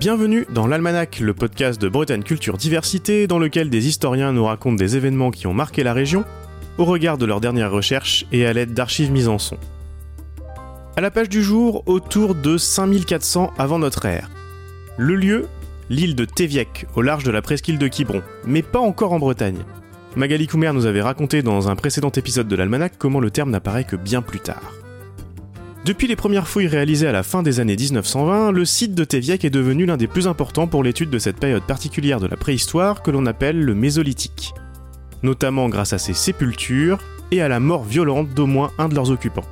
Bienvenue 0.00 0.46
dans 0.48 0.66
l'Almanach, 0.66 1.20
le 1.20 1.34
podcast 1.34 1.78
de 1.78 1.86
Bretagne 1.86 2.22
Culture 2.22 2.56
Diversité, 2.56 3.26
dans 3.26 3.38
lequel 3.38 3.68
des 3.68 3.86
historiens 3.86 4.32
nous 4.32 4.46
racontent 4.46 4.76
des 4.76 4.96
événements 4.96 5.30
qui 5.30 5.46
ont 5.46 5.52
marqué 5.52 5.82
la 5.82 5.92
région, 5.92 6.24
au 6.78 6.86
regard 6.86 7.18
de 7.18 7.26
leurs 7.26 7.42
dernières 7.42 7.70
recherches 7.70 8.24
et 8.32 8.46
à 8.46 8.54
l'aide 8.54 8.72
d'archives 8.72 9.12
mises 9.12 9.28
en 9.28 9.36
son. 9.36 9.58
À 10.96 11.02
la 11.02 11.10
page 11.10 11.28
du 11.28 11.42
jour, 11.42 11.82
autour 11.84 12.34
de 12.34 12.56
5400 12.56 13.52
avant 13.58 13.78
notre 13.78 14.06
ère. 14.06 14.30
Le 14.96 15.16
lieu, 15.16 15.48
l'île 15.90 16.16
de 16.16 16.24
Téviec, 16.24 16.86
au 16.96 17.02
large 17.02 17.24
de 17.24 17.30
la 17.30 17.42
presqu'île 17.42 17.76
de 17.76 17.86
Quiberon, 17.86 18.22
mais 18.46 18.62
pas 18.62 18.80
encore 18.80 19.12
en 19.12 19.18
Bretagne. 19.18 19.58
Magali 20.16 20.46
Coumer 20.46 20.72
nous 20.72 20.86
avait 20.86 21.02
raconté 21.02 21.42
dans 21.42 21.68
un 21.68 21.76
précédent 21.76 22.12
épisode 22.12 22.48
de 22.48 22.56
l'Almanach 22.56 22.94
comment 22.96 23.20
le 23.20 23.30
terme 23.30 23.50
n'apparaît 23.50 23.84
que 23.84 23.96
bien 23.96 24.22
plus 24.22 24.40
tard. 24.40 24.79
Depuis 25.86 26.06
les 26.06 26.16
premières 26.16 26.46
fouilles 26.46 26.66
réalisées 26.66 27.06
à 27.06 27.12
la 27.12 27.22
fin 27.22 27.42
des 27.42 27.58
années 27.58 27.74
1920, 27.74 28.52
le 28.52 28.66
site 28.66 28.94
de 28.94 29.02
Téviec 29.02 29.46
est 29.46 29.50
devenu 29.50 29.86
l'un 29.86 29.96
des 29.96 30.08
plus 30.08 30.28
importants 30.28 30.66
pour 30.66 30.84
l'étude 30.84 31.08
de 31.08 31.18
cette 31.18 31.40
période 31.40 31.62
particulière 31.62 32.20
de 32.20 32.26
la 32.26 32.36
préhistoire 32.36 33.02
que 33.02 33.10
l'on 33.10 33.24
appelle 33.24 33.58
le 33.58 33.74
Mésolithique, 33.74 34.52
notamment 35.22 35.70
grâce 35.70 35.94
à 35.94 35.98
ses 35.98 36.12
sépultures 36.12 36.98
et 37.30 37.40
à 37.40 37.48
la 37.48 37.60
mort 37.60 37.84
violente 37.84 38.28
d'au 38.34 38.46
moins 38.46 38.72
un 38.76 38.90
de 38.90 38.94
leurs 38.94 39.10
occupants. 39.10 39.46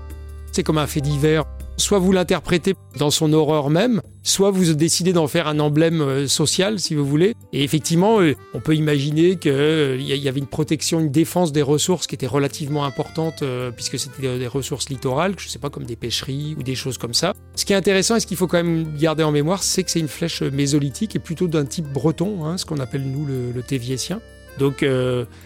C'est 0.53 0.63
comme 0.63 0.77
un 0.77 0.87
fait 0.87 1.01
divers 1.01 1.47
soit 1.79 1.99
vous 1.99 2.13
l'interprétez 2.13 2.75
dans 2.99 3.11
son 3.11 3.33
horreur 3.33 3.71
même, 3.71 4.03
soit 4.23 4.51
vous 4.51 4.75
décidez 4.75 5.13
d'en 5.13 5.27
faire 5.27 5.49
un 5.49 5.59
emblème 5.59 6.01
euh, 6.01 6.27
social, 6.27 6.79
si 6.79 6.95
vous 6.95 7.07
voulez. 7.07 7.35
Et 7.53 7.63
effectivement, 7.65 8.21
euh, 8.21 8.35
on 8.53 8.61
peut 8.61 8.75
imaginer 8.75 9.37
qu'il 9.37 9.53
euh, 9.53 9.97
y 9.99 10.29
avait 10.29 10.41
une 10.41 10.47
protection, 10.47 11.01
une 11.01 11.11
défense 11.11 11.53
des 11.53 11.63
ressources 11.63 12.07
qui 12.07 12.15
était 12.15 12.27
relativement 12.27 12.85
importante, 12.85 13.43
puisque 13.77 13.99
c'était 13.99 14.39
des 14.39 14.47
ressources 14.47 14.89
littorales, 14.89 15.35
je 15.39 15.47
ne 15.47 15.51
sais 15.51 15.59
pas, 15.59 15.71
comme 15.71 15.85
des 15.85 15.97
pêcheries 15.97 16.57
ou 16.59 16.63
des 16.63 16.75
choses 16.75 16.99
comme 16.99 17.15
ça. 17.15 17.33
Ce 17.55 17.65
qui 17.65 17.73
est 17.73 17.77
intéressant 17.77 18.17
et 18.17 18.21
ce 18.21 18.27
qu'il 18.27 18.37
faut 18.37 18.47
quand 18.47 18.63
même 18.63 18.97
garder 18.97 19.23
en 19.23 19.31
mémoire, 19.31 19.63
c'est 19.63 19.85
que 19.85 19.91
c'est 19.91 20.01
une 20.01 20.09
flèche 20.09 20.43
mésolithique 20.43 21.17
et 21.17 21.19
plutôt 21.19 21.47
d'un 21.47 21.65
type 21.65 21.87
breton, 21.87 22.45
hein, 22.45 22.59
ce 22.59 22.67
qu'on 22.67 22.81
appelle 22.81 23.03
nous 23.03 23.25
le, 23.25 23.53
le. 23.53 23.63
Donc 24.59 24.85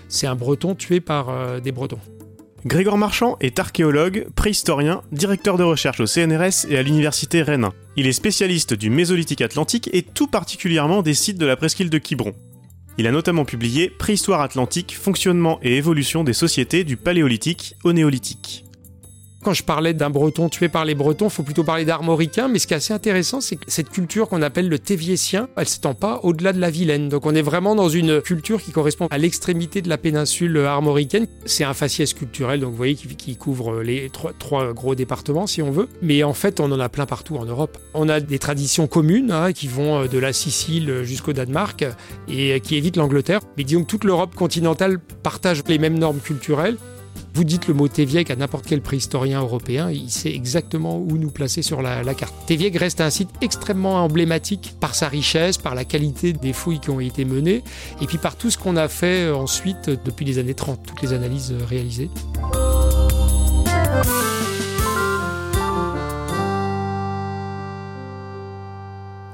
c'est 0.09 0.27
un 0.27 0.35
breton 0.35 0.75
tué 0.75 1.01
par 1.01 1.61
des 1.61 1.73
bretons. 1.73 1.99
Grégoire 2.65 2.97
Marchand 2.97 3.37
est 3.41 3.59
archéologue, 3.59 4.29
préhistorien, 4.37 5.03
directeur 5.11 5.57
de 5.57 5.65
recherche 5.65 5.99
au 5.99 6.07
CNRS 6.07 6.67
et 6.71 6.79
à 6.79 6.83
l'université 6.83 7.43
Rennes. 7.43 7.71
Il 7.97 8.07
est 8.07 8.13
spécialiste 8.13 8.73
du 8.73 8.89
Mésolithique 8.89 9.41
atlantique 9.41 9.91
et 9.93 10.03
tout 10.03 10.29
particulièrement 10.29 11.03
des 11.03 11.15
sites 11.15 11.39
de 11.39 11.47
la 11.47 11.57
presqu'île 11.57 11.91
de 11.91 11.99
Quiberon. 11.99 12.35
Il 12.99 13.09
a 13.09 13.11
notamment 13.11 13.45
publié 13.45 13.91
Préhistoire 13.91 14.43
atlantique, 14.43 14.97
fonctionnement 14.97 15.59
et 15.63 15.77
évolution 15.77 16.23
des 16.23 16.35
sociétés 16.35 16.85
du 16.85 16.97
Paléolithique 16.97 17.75
au 17.83 17.93
Néolithique. 17.93 18.65
Quand 19.43 19.55
je 19.55 19.65
parlais 19.65 19.93
d'un 19.93 20.09
breton 20.09 20.49
tué 20.49 20.69
par 20.69 20.85
les 20.85 20.95
bretons, 20.95 21.29
faut 21.29 21.43
plutôt 21.43 21.65
parler 21.65 21.85
d'armoricain, 21.85 22.47
mais 22.47 22.61
ce 22.61 22.69
qui 22.69 22.75
est 22.75 22.77
assez 22.77 22.93
intéressant, 22.95 23.41
c'est 23.41 23.57
que 23.57 23.65
cette 23.67 23.91
culture 23.91 24.29
qu'on 24.29 24.41
appelle 24.41 24.69
le 24.69 24.79
téviécien, 24.79 25.49
elle 25.57 25.67
s'étend 25.67 25.95
pas 25.95 26.21
au-delà 26.23 26.53
de 26.53 26.61
la 26.61 26.71
Vilaine. 26.71 27.09
Donc 27.09 27.27
on 27.27 27.35
est 27.35 27.43
vraiment 27.43 27.75
dans 27.75 27.89
une 27.89 28.21
culture 28.21 28.63
qui 28.63 28.71
correspond 28.71 29.09
à 29.11 29.19
l'extrémité 29.19 29.83
de 29.83 29.89
la 29.89 29.99
péninsule 29.99 30.57
armoricaine. 30.59 31.27
C'est 31.45 31.65
un 31.65 31.75
faciès 31.75 32.15
culturel, 32.15 32.61
donc 32.61 32.71
vous 32.71 32.77
voyez, 32.77 32.95
qui, 32.95 33.35
couvre 33.35 33.83
les 33.83 34.11
trois, 34.11 34.73
gros 34.73 34.95
départements, 34.95 35.49
si 35.49 35.61
on 35.61 35.73
veut. 35.73 35.89
Mais 36.03 36.23
en 36.23 36.35
fait, 36.35 36.61
on 36.61 36.71
en 36.71 36.79
a 36.79 36.89
plein 36.89 37.07
partout 37.07 37.37
en 37.37 37.45
Europe. 37.45 37.79
On 37.95 38.09
a 38.09 38.21
des 38.21 38.39
traditions 38.39 38.87
communes 38.87 39.33
hein, 39.33 39.53
qui 39.53 39.67
vont 39.67 40.07
de 40.07 40.19
la 40.19 40.33
Sicile 40.33 41.03
jusqu'au 41.03 41.33
Danemark 41.33 41.85
et 42.29 42.61
qui 42.61 42.77
évitent 42.77 42.97
l'Angleterre. 42.97 43.41
Mais 43.57 43.65
disons 43.65 43.83
que 43.83 43.89
toute 43.89 44.05
l'Europe 44.05 44.37
continentale 44.37 45.01
partage 45.01 45.65
les 45.67 45.79
mêmes 45.79 45.99
normes 45.99 46.21
culturelles. 46.21 46.77
Vous 47.35 47.45
dites 47.45 47.67
le 47.67 47.75
mot 47.75 47.89
Téviec 47.89 48.31
à 48.31 48.37
n'importe 48.37 48.67
quel 48.67 48.83
préhistorien 48.83 49.41
européen, 49.41 49.91
il 49.91 50.11
sait 50.11 50.35
exactement 50.35 50.99
où 50.99 51.17
nous 51.17 51.31
placer 51.31 51.63
sur 51.63 51.81
la, 51.81 52.03
carte. 52.15 52.35
Téviec 52.47 52.77
reste 52.77 53.01
un 53.01 53.09
site 53.09 53.31
extrêmement 53.41 54.05
emblématique 54.05 54.75
par 54.81 54.95
sa 54.95 55.09
richesse, 55.09 55.57
par 55.57 55.75
la 55.75 55.85
qualité 55.85 56.35
des 56.35 56.53
fouilles 56.53 56.81
qui 56.81 56.91
ont 56.91 57.01
été 57.01 57.25
menées, 57.25 57.65
et 58.03 58.07
puis 58.07 58.19
par 58.19 58.37
tout 58.37 58.51
ce 58.51 58.59
qu'on 58.59 58.77
a 58.77 58.89
fait 58.89 59.31
ensuite 59.31 59.89
depuis 60.05 60.27
les 60.27 60.39
années 60.39 60.55
30, 60.55 60.81
toutes 60.87 61.01
les 61.01 61.15
analyses 61.15 61.55
réalisées. 61.69 62.11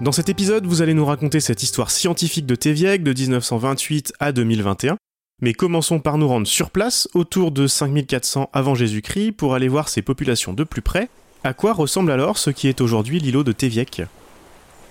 Dans 0.01 0.13
cet 0.13 0.29
épisode, 0.29 0.65
vous 0.65 0.81
allez 0.81 0.95
nous 0.95 1.05
raconter 1.05 1.41
cette 1.41 1.65
histoire 1.65 1.91
scientifique 1.91 2.47
de 2.47 2.55
Téviec 2.55 3.03
de 3.03 3.13
1928 3.13 4.13
à 4.21 4.31
2021, 4.31 4.97
mais 5.41 5.53
commençons 5.53 6.01
par 6.01 6.19
nous 6.19 6.29
rendre 6.29 6.47
sur 6.47 6.71
place, 6.71 7.09
autour 7.15 7.53
de 7.53 7.67
5400 7.67 8.51
avant 8.53 8.75
Jésus-Christ, 8.75 9.33
pour 9.33 9.55
aller 9.55 9.69
voir 9.69 9.89
ces 9.89 10.03
populations 10.03 10.53
de 10.53 10.65
plus 10.65 10.83
près. 10.83 11.09
À 11.45 11.55
quoi 11.55 11.73
ressemble 11.73 12.11
alors 12.11 12.39
ce 12.39 12.51
qui 12.51 12.69
est 12.69 12.81
aujourd'hui 12.81 13.21
l'îlot 13.21 13.45
de 13.45 13.53
Téviec? 13.53 14.03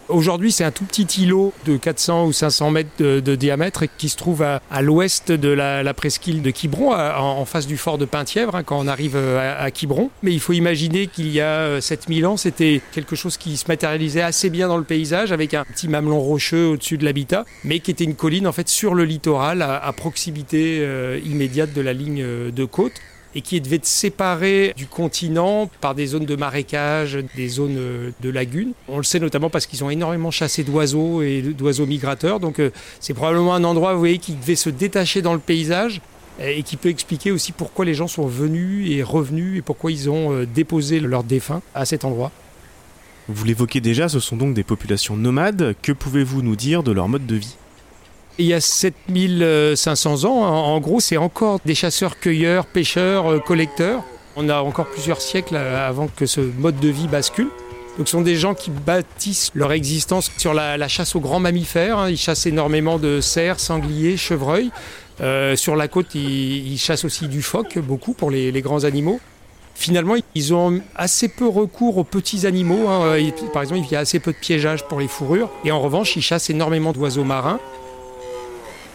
Aujourd'hui, 0.09 0.53
c'est 0.53 0.63
un 0.63 0.71
tout 0.71 0.85
petit 0.85 1.03
îlot 1.21 1.51
de 1.65 1.75
400 1.75 2.27
ou 2.27 2.31
500 2.31 2.71
mètres 2.71 2.89
de, 2.99 3.35
diamètre 3.35 3.83
qui 3.97 4.07
se 4.07 4.15
trouve 4.15 4.41
à, 4.41 4.81
l'ouest 4.81 5.33
de 5.33 5.49
la, 5.49 5.93
presqu'île 5.93 6.41
de 6.41 6.49
Quiberon, 6.49 6.93
en, 6.93 7.43
face 7.43 7.67
du 7.67 7.75
fort 7.77 7.97
de 7.97 8.05
Penthièvre, 8.05 8.55
hein, 8.55 8.63
quand 8.63 8.79
on 8.79 8.87
arrive 8.87 9.17
à, 9.17 9.59
à, 9.59 9.69
Quiberon. 9.69 10.09
Mais 10.23 10.31
il 10.31 10.39
faut 10.39 10.53
imaginer 10.53 11.07
qu'il 11.07 11.29
y 11.29 11.41
a 11.41 11.81
7000 11.81 12.23
euh, 12.23 12.29
ans, 12.29 12.37
c'était 12.37 12.81
quelque 12.93 13.17
chose 13.17 13.35
qui 13.35 13.57
se 13.57 13.65
matérialisait 13.67 14.21
assez 14.21 14.49
bien 14.49 14.69
dans 14.69 14.77
le 14.77 14.85
paysage, 14.85 15.33
avec 15.33 15.53
un 15.53 15.65
petit 15.65 15.89
mamelon 15.89 16.21
rocheux 16.21 16.67
au-dessus 16.67 16.97
de 16.97 17.03
l'habitat, 17.03 17.43
mais 17.65 17.79
qui 17.79 17.91
était 17.91 18.05
une 18.05 18.15
colline 18.15 18.47
en 18.47 18.53
fait 18.53 18.69
sur 18.69 18.93
le 18.93 19.03
littoral, 19.03 19.61
à, 19.61 19.91
proximité 19.91 20.77
euh, 20.79 21.19
immédiate 21.25 21.73
de 21.73 21.81
la 21.81 21.91
ligne 21.91 22.21
euh, 22.21 22.51
de 22.51 22.65
côte 22.65 22.93
et 23.35 23.41
qui 23.41 23.59
devait 23.61 23.77
être 23.77 23.85
séparé 23.85 24.73
du 24.75 24.87
continent 24.87 25.69
par 25.81 25.95
des 25.95 26.07
zones 26.07 26.25
de 26.25 26.35
marécage, 26.35 27.17
des 27.35 27.47
zones 27.47 27.77
euh, 27.77 28.11
de 28.21 28.29
lagunes. 28.29 28.71
On 28.87 28.97
le 28.97 29.03
sait 29.03 29.19
notamment 29.19 29.49
parce 29.49 29.65
qu'ils 29.65 29.83
ont 29.83 29.89
énormément 29.89 30.31
chassé 30.31 30.63
d'oiseaux 30.63 31.21
et 31.21 31.41
d'oiseaux 31.41 31.85
migrateurs. 31.85 32.39
Donc 32.39 32.59
euh, 32.59 32.71
c'est 32.99 33.13
probablement 33.13 33.53
un 33.53 33.63
endroit, 33.63 33.93
vous 33.93 33.99
voyez, 33.99 34.17
qui 34.17 34.33
devait 34.33 34.55
se 34.55 34.69
détacher 34.69 35.21
dans 35.21 35.33
le 35.33 35.39
paysage 35.39 36.01
et 36.39 36.63
qui 36.63 36.77
peut 36.77 36.89
expliquer 36.89 37.31
aussi 37.31 37.51
pourquoi 37.51 37.85
les 37.85 37.93
gens 37.93 38.07
sont 38.07 38.27
venus 38.27 38.91
et 38.91 39.03
revenus 39.03 39.59
et 39.59 39.61
pourquoi 39.61 39.91
ils 39.91 40.09
ont 40.09 40.33
euh, 40.33 40.45
déposé 40.45 40.99
leurs 40.99 41.23
défunts 41.23 41.61
à 41.73 41.85
cet 41.85 42.05
endroit. 42.05 42.31
Vous 43.27 43.43
l'évoquez 43.43 43.81
déjà, 43.81 44.07
ce 44.07 44.19
sont 44.19 44.37
donc 44.37 44.53
des 44.53 44.63
populations 44.63 45.17
nomades. 45.17 45.75
Que 45.81 45.91
pouvez-vous 45.91 46.41
nous 46.41 46.55
dire 46.55 46.83
de 46.83 46.91
leur 46.91 47.09
mode 47.09 47.25
de 47.25 47.35
vie? 47.35 47.57
Il 48.39 48.45
y 48.45 48.53
a 48.53 48.61
7500 48.61 50.25
ans, 50.25 50.41
en 50.41 50.79
gros, 50.79 50.99
c'est 50.99 51.17
encore 51.17 51.59
des 51.65 51.75
chasseurs-cueilleurs, 51.75 52.65
pêcheurs, 52.65 53.31
euh, 53.31 53.39
collecteurs. 53.39 54.03
On 54.35 54.49
a 54.49 54.61
encore 54.61 54.85
plusieurs 54.85 55.21
siècles 55.21 55.55
euh, 55.55 55.87
avant 55.87 56.07
que 56.07 56.25
ce 56.25 56.41
mode 56.41 56.79
de 56.79 56.89
vie 56.89 57.07
bascule. 57.07 57.49
Donc 57.97 58.07
ce 58.07 58.11
sont 58.11 58.21
des 58.21 58.35
gens 58.35 58.53
qui 58.53 58.69
bâtissent 58.69 59.49
leur 59.55 59.71
existence 59.71 60.31
sur 60.37 60.53
la, 60.53 60.87
chasse 60.87 61.15
aux 61.15 61.19
grands 61.19 61.39
mammifères. 61.39 61.97
Hein. 61.97 62.09
Ils 62.11 62.17
chassent 62.17 62.45
énormément 62.45 62.99
de 62.99 63.21
cerfs, 63.21 63.59
sangliers, 63.59 64.17
chevreuils. 64.17 64.69
Euh, 65.19 65.55
sur 65.55 65.75
la 65.75 65.87
côte, 65.87 66.13
ils, 66.13 66.77
chassent 66.77 67.05
aussi 67.05 67.27
du 67.27 67.41
phoque, 67.41 67.79
beaucoup 67.79 68.13
pour 68.13 68.29
les, 68.29 68.61
grands 68.61 68.83
animaux. 68.83 69.19
Finalement, 69.73 70.13
ils 70.35 70.53
ont 70.53 70.79
assez 70.95 71.27
peu 71.27 71.47
recours 71.47 71.97
aux 71.97 72.03
petits 72.03 72.45
animaux. 72.45 72.87
Hein. 72.87 73.17
Par 73.51 73.63
exemple, 73.63 73.81
il 73.83 73.91
y 73.91 73.95
a 73.95 73.99
assez 73.99 74.19
peu 74.19 74.31
de 74.31 74.37
piégeage 74.37 74.87
pour 74.87 74.99
les 74.99 75.07
fourrures. 75.07 75.49
Et 75.65 75.71
en 75.71 75.81
revanche, 75.81 76.15
ils 76.15 76.21
chassent 76.21 76.51
énormément 76.51 76.91
d'oiseaux 76.91 77.23
marins. 77.23 77.59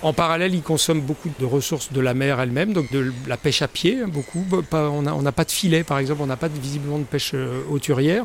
En 0.03 0.13
parallèle, 0.13 0.55
ils 0.55 0.63
consomment 0.63 1.01
beaucoup 1.01 1.31
de 1.39 1.45
ressources 1.45 1.93
de 1.93 2.01
la 2.01 2.13
mer 2.13 2.41
elle-même, 2.41 2.73
donc 2.73 2.91
de 2.91 3.13
la 3.29 3.37
pêche 3.37 3.63
à 3.63 3.69
pied, 3.69 4.01
hein, 4.03 4.09
beaucoup. 4.09 4.45
on 4.73 5.23
n'a 5.23 5.33
pas 5.33 5.45
de 5.45 5.51
filet, 5.51 5.85
par 5.85 5.99
exemple, 5.99 6.23
on 6.23 6.27
n'a 6.27 6.37
pas 6.37 6.49
visiblement 6.49 6.99
de 6.99 7.05
pêche 7.05 7.33
euh, 7.35 7.63
hauturière. 7.71 8.25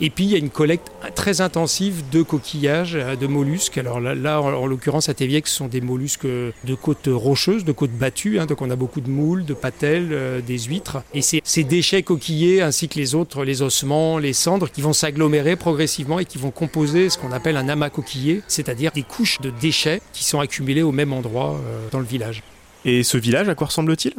Et 0.00 0.10
puis 0.10 0.24
il 0.24 0.30
y 0.30 0.34
a 0.34 0.38
une 0.38 0.50
collecte 0.50 0.92
très 1.14 1.40
intensive 1.40 2.04
de 2.10 2.22
coquillages, 2.22 2.94
euh, 2.94 3.16
de 3.16 3.26
mollusques. 3.26 3.78
Alors 3.78 4.00
là, 4.00 4.40
en, 4.40 4.66
l'occurrence 4.66 5.08
à 5.08 5.14
Téviec, 5.14 5.46
ce 5.46 5.56
sont 5.56 5.66
des 5.66 5.80
mollusques 5.80 6.26
de 6.26 6.74
côtes 6.74 7.08
rocheuses, 7.08 7.64
de 7.64 7.72
côtes 7.72 7.92
battues. 7.92 8.38
Hein. 8.38 8.46
donc 8.46 8.62
on 8.62 8.70
a 8.70 8.76
beaucoup 8.76 9.00
de 9.00 9.10
moules, 9.10 9.44
de 9.44 9.54
patelles, 9.54 10.10
euh, 10.12 10.40
des 10.40 10.58
huîtres. 10.58 11.02
Et 11.14 11.22
c'est 11.22 11.40
ces 11.44 11.64
déchets 11.64 12.02
coquillés 12.02 12.62
ainsi 12.62 12.88
que 12.88 12.98
les 12.98 13.14
autres, 13.14 13.44
les 13.44 13.62
ossements, 13.62 14.18
les 14.18 14.32
cendres, 14.32 14.70
qui 14.70 14.82
vont 14.82 14.92
s'agglomérer 14.92 15.56
progressivement 15.56 16.18
et 16.18 16.24
qui 16.24 16.38
vont 16.38 16.50
composer 16.50 17.10
ce 17.10 17.18
qu'on 17.18 17.32
appelle 17.32 17.56
un 17.56 17.68
amas 17.68 17.90
coquillé, 17.90 18.42
c'est-à-dire 18.46 18.92
des 18.92 19.02
couches 19.02 19.40
de 19.40 19.50
déchets 19.50 20.00
qui 20.12 20.24
sont 20.24 20.40
accumulés 20.40 20.82
au 20.82 20.92
même 20.92 21.12
endroit 21.12 21.54
euh, 21.54 21.88
dans 21.90 21.98
le 21.98 22.06
village. 22.06 22.42
Et 22.84 23.02
ce 23.02 23.18
village, 23.18 23.48
à 23.48 23.54
quoi 23.54 23.66
ressemble-t-il? 23.66 24.14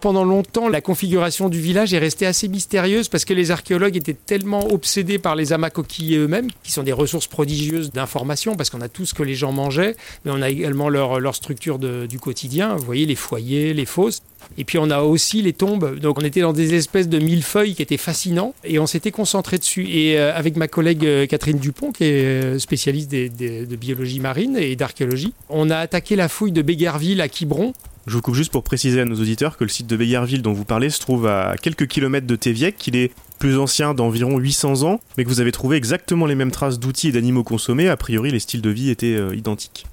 Pendant 0.00 0.24
longtemps, 0.24 0.68
la 0.68 0.82
configuration 0.82 1.48
du 1.48 1.58
village 1.58 1.94
est 1.94 1.98
restée 1.98 2.26
assez 2.26 2.48
mystérieuse 2.48 3.08
parce 3.08 3.24
que 3.24 3.32
les 3.32 3.50
archéologues 3.50 3.96
étaient 3.96 4.14
tellement 4.14 4.70
obsédés 4.70 5.18
par 5.18 5.36
les 5.36 5.54
amas 5.54 5.70
coquillés 5.70 6.18
eux-mêmes, 6.18 6.48
qui 6.62 6.70
sont 6.70 6.82
des 6.82 6.92
ressources 6.92 7.26
prodigieuses 7.26 7.90
d'informations, 7.92 8.56
parce 8.56 8.68
qu'on 8.68 8.82
a 8.82 8.88
tout 8.88 9.06
ce 9.06 9.14
que 9.14 9.22
les 9.22 9.34
gens 9.34 9.52
mangeaient, 9.52 9.96
mais 10.24 10.32
on 10.34 10.42
a 10.42 10.50
également 10.50 10.90
leur, 10.90 11.34
structure 11.34 11.78
du 11.78 12.18
quotidien. 12.18 12.76
Vous 12.76 12.84
voyez, 12.84 13.06
les 13.06 13.14
foyers, 13.14 13.74
les 13.74 13.86
fosses. 13.86 14.22
Et 14.58 14.64
puis 14.64 14.78
on 14.78 14.90
a 14.90 15.00
aussi 15.00 15.42
les 15.42 15.52
tombes. 15.52 15.98
Donc 15.98 16.18
on 16.20 16.24
était 16.24 16.42
dans 16.42 16.52
des 16.52 16.74
espèces 16.74 17.08
de 17.08 17.18
millefeuilles 17.18 17.74
qui 17.74 17.82
étaient 17.82 17.96
fascinants 17.96 18.54
et 18.64 18.78
on 18.78 18.86
s'était 18.86 19.10
concentré 19.10 19.58
dessus. 19.58 19.88
Et 19.88 20.18
euh, 20.18 20.34
avec 20.34 20.56
ma 20.56 20.68
collègue 20.68 21.04
euh, 21.04 21.26
Catherine 21.26 21.58
Dupont, 21.58 21.90
qui 21.90 22.04
est 22.04 22.24
euh, 22.24 22.58
spécialiste 22.58 23.10
de 23.10 23.76
biologie 23.76 24.20
marine 24.20 24.56
et 24.56 24.76
d'archéologie, 24.76 25.32
on 25.48 25.70
a 25.70 25.78
attaqué 25.78 26.16
la 26.16 26.28
fouille 26.28 26.52
de 26.52 26.62
Béguerville 26.62 27.20
à 27.20 27.28
Quiberon 27.28 27.72
Je 28.06 28.14
vous 28.14 28.22
coupe 28.22 28.36
juste 28.36 28.52
pour 28.52 28.62
préciser 28.62 29.00
à 29.00 29.04
nos 29.04 29.16
auditeurs 29.16 29.56
que 29.56 29.64
le 29.64 29.68
site 29.68 29.88
de 29.88 29.96
Béguerville 29.96 30.40
dont 30.40 30.52
vous 30.52 30.64
parlez 30.64 30.90
se 30.90 31.00
trouve 31.00 31.26
à 31.26 31.56
quelques 31.60 31.88
kilomètres 31.88 32.26
de 32.28 32.36
Téviec, 32.36 32.78
qu'il 32.78 32.94
est 32.94 33.10
plus 33.40 33.58
ancien 33.58 33.94
d'environ 33.94 34.38
800 34.38 34.84
ans, 34.84 35.00
mais 35.18 35.24
que 35.24 35.28
vous 35.28 35.40
avez 35.40 35.50
trouvé 35.50 35.76
exactement 35.76 36.26
les 36.26 36.36
mêmes 36.36 36.52
traces 36.52 36.78
d'outils 36.78 37.08
et 37.08 37.12
d'animaux 37.12 37.42
consommés, 37.42 37.88
a 37.88 37.96
priori 37.96 38.30
les 38.30 38.38
styles 38.38 38.62
de 38.62 38.70
vie 38.70 38.90
étaient 38.90 39.16
euh, 39.16 39.34
identiques. 39.34 39.86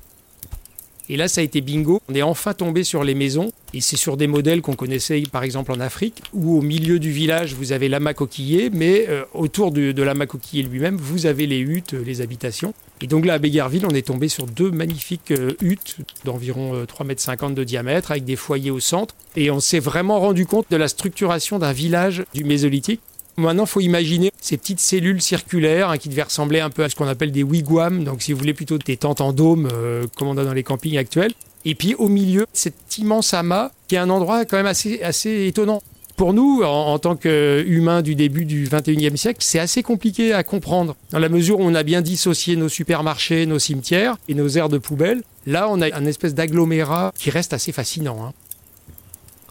Et 1.10 1.18
là, 1.18 1.27
ça 1.27 1.42
a 1.42 1.44
été 1.44 1.60
bingo. 1.62 2.01
On 2.07 2.13
est 2.13 2.21
enfin 2.21 2.54
tombé 2.54 2.83
sur 2.83 3.04
les 3.04 3.15
maisons. 3.15 3.51
Et 3.74 3.81
c'est 3.81 3.98
sur 3.98 4.15
des 4.15 4.27
modèles 4.27 4.62
qu'on 4.62 4.75
connaissait, 4.75 5.21
par 5.30 5.44
exemple, 5.44 5.71
en 5.71 5.80
Afrique, 5.80 6.21
où 6.33 6.57
au 6.57 6.62
milieu 6.62 7.00
du 7.00 7.12
village, 7.12 7.56
vous 7.56 7.71
avez 7.71 7.89
l'amas 7.89 8.13
coquillé, 8.13 8.69
mais 8.71 9.07
euh, 9.10 9.24
autour 9.33 9.71
de, 9.71 9.92
de 9.92 10.04
l'amas 10.04 10.27
coquillé 10.27 10.63
lui-même, 10.63 10.95
vous 10.95 11.25
avez 11.25 11.45
les 11.45 11.60
huttes, 11.60 11.94
les 11.94 12.21
habitations. 12.21 12.74
Et 13.04 13.08
donc 13.08 13.26
là, 13.26 13.34
à 13.34 13.38
Béguerville, 13.38 13.86
on 13.86 13.94
est 13.94 14.08
tombé 14.08 14.30
sur 14.30 14.48
deux 14.48 14.72
magnifiques 14.72 15.32
euh, 15.32 15.54
huttes 15.62 15.98
d'environ 16.26 16.84
3,50 16.84 17.46
m 17.46 17.54
de 17.54 17.64
diamètre, 17.64 18.12
avec 18.12 18.26
des 18.26 18.36
foyers 18.36 18.72
au 18.72 18.80
centre. 18.80 19.14
Et 19.36 19.52
on 19.52 19.60
s'est 19.60 19.80
vraiment 19.80 20.20
rendu 20.20 20.46
compte 20.46 20.66
de 20.72 20.78
la 20.78 20.88
structuration 20.88 21.60
d'un 21.60 21.74
village 21.74 22.24
du 22.34 22.44
Mésolithique. 22.44 23.02
Maintenant, 23.38 23.66
faut 23.66 23.80
imaginer 23.80 24.32
ces 24.40 24.58
petites 24.58 24.80
cellules 24.80 25.22
circulaires 25.22 25.90
hein, 25.90 25.98
qui 25.98 26.08
devaient 26.10 26.24
ressembler 26.24 26.60
un 26.60 26.70
peu 26.70 26.84
à 26.84 26.90
ce 26.90 26.96
qu'on 26.96 27.08
appelle 27.08 27.32
des 27.32 27.42
wigwams, 27.42 28.04
donc 28.04 28.22
si 28.22 28.32
vous 28.32 28.38
voulez 28.40 28.54
plutôt 28.54 28.78
des 28.78 28.98
tentes 28.98 29.22
en 29.22 29.34
dôme, 29.34 29.70
euh, 29.74 30.06
comme 30.16 30.28
on 30.28 30.38
a 30.38 30.44
dans 30.44 30.54
les 30.54 30.64
campings 30.64 30.98
actuels. 30.98 31.34
Et 31.66 31.76
puis 31.76 31.96
au 31.96 32.10
milieu, 32.10 32.46
cet 32.54 32.98
immense 32.98 33.34
amas, 33.34 33.72
qui 33.88 33.96
est 33.96 34.00
un 34.00 34.10
endroit 34.10 34.46
quand 34.46 34.58
même 34.58 34.66
assez, 34.66 35.02
assez 35.02 35.48
étonnant. 35.48 35.82
Pour 36.15 36.33
nous, 36.33 36.62
en, 36.63 37.00
tant 37.00 37.15
qu'humains 37.15 38.04
du 38.04 38.13
début 38.13 38.45
du 38.45 38.68
21e 38.68 39.15
siècle, 39.15 39.39
c'est 39.42 39.60
assez 39.60 39.81
compliqué 39.81 40.31
à 40.31 40.44
comprendre. 40.44 40.95
Dans 41.12 41.19
la 41.19 41.30
mesure 41.30 41.60
où 41.60 41.63
on 41.63 41.74
a 41.74 41.81
bien 41.81 42.01
dissocié 42.01 42.56
nos 42.56 42.69
supermarchés, 42.69 43.48
nos 43.48 43.57
cimetières 43.57 44.18
et 44.27 44.36
nos 44.36 44.48
aires 44.50 44.69
de 44.69 44.77
poubelle, 44.77 45.24
là 45.48 45.68
on 45.69 45.81
a 45.81 45.94
un 45.95 46.06
espèce 46.06 46.36
d'agglomérat 46.36 47.13
qui 47.18 47.31
reste 47.31 47.54
assez 47.54 47.71
fascinant. 47.71 48.24
Hein. 48.24 48.33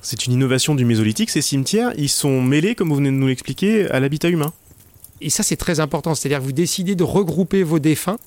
C'est 0.02 0.26
une 0.26 0.32
innovation 0.32 0.74
du 0.74 0.84
Mésolithique, 0.84 1.30
ces 1.30 1.42
cimetières, 1.42 1.92
ils 1.96 2.08
sont 2.08 2.40
mêlés, 2.40 2.74
comme 2.74 2.88
vous 2.88 2.96
venez 2.96 3.10
de 3.10 3.14
nous 3.14 3.28
l'expliquer, 3.28 3.88
à 3.90 4.00
l'habitat 4.00 4.28
humain. 4.28 4.52
Et 5.20 5.30
ça, 5.30 5.44
c'est 5.44 5.56
très 5.56 5.78
important, 5.78 6.14
c'est-à-dire 6.14 6.40
que 6.40 6.44
vous 6.44 6.52
décidez 6.52 6.96
de 6.96 7.04
regrouper 7.04 7.62
vos 7.62 7.78
défunts. 7.78 8.18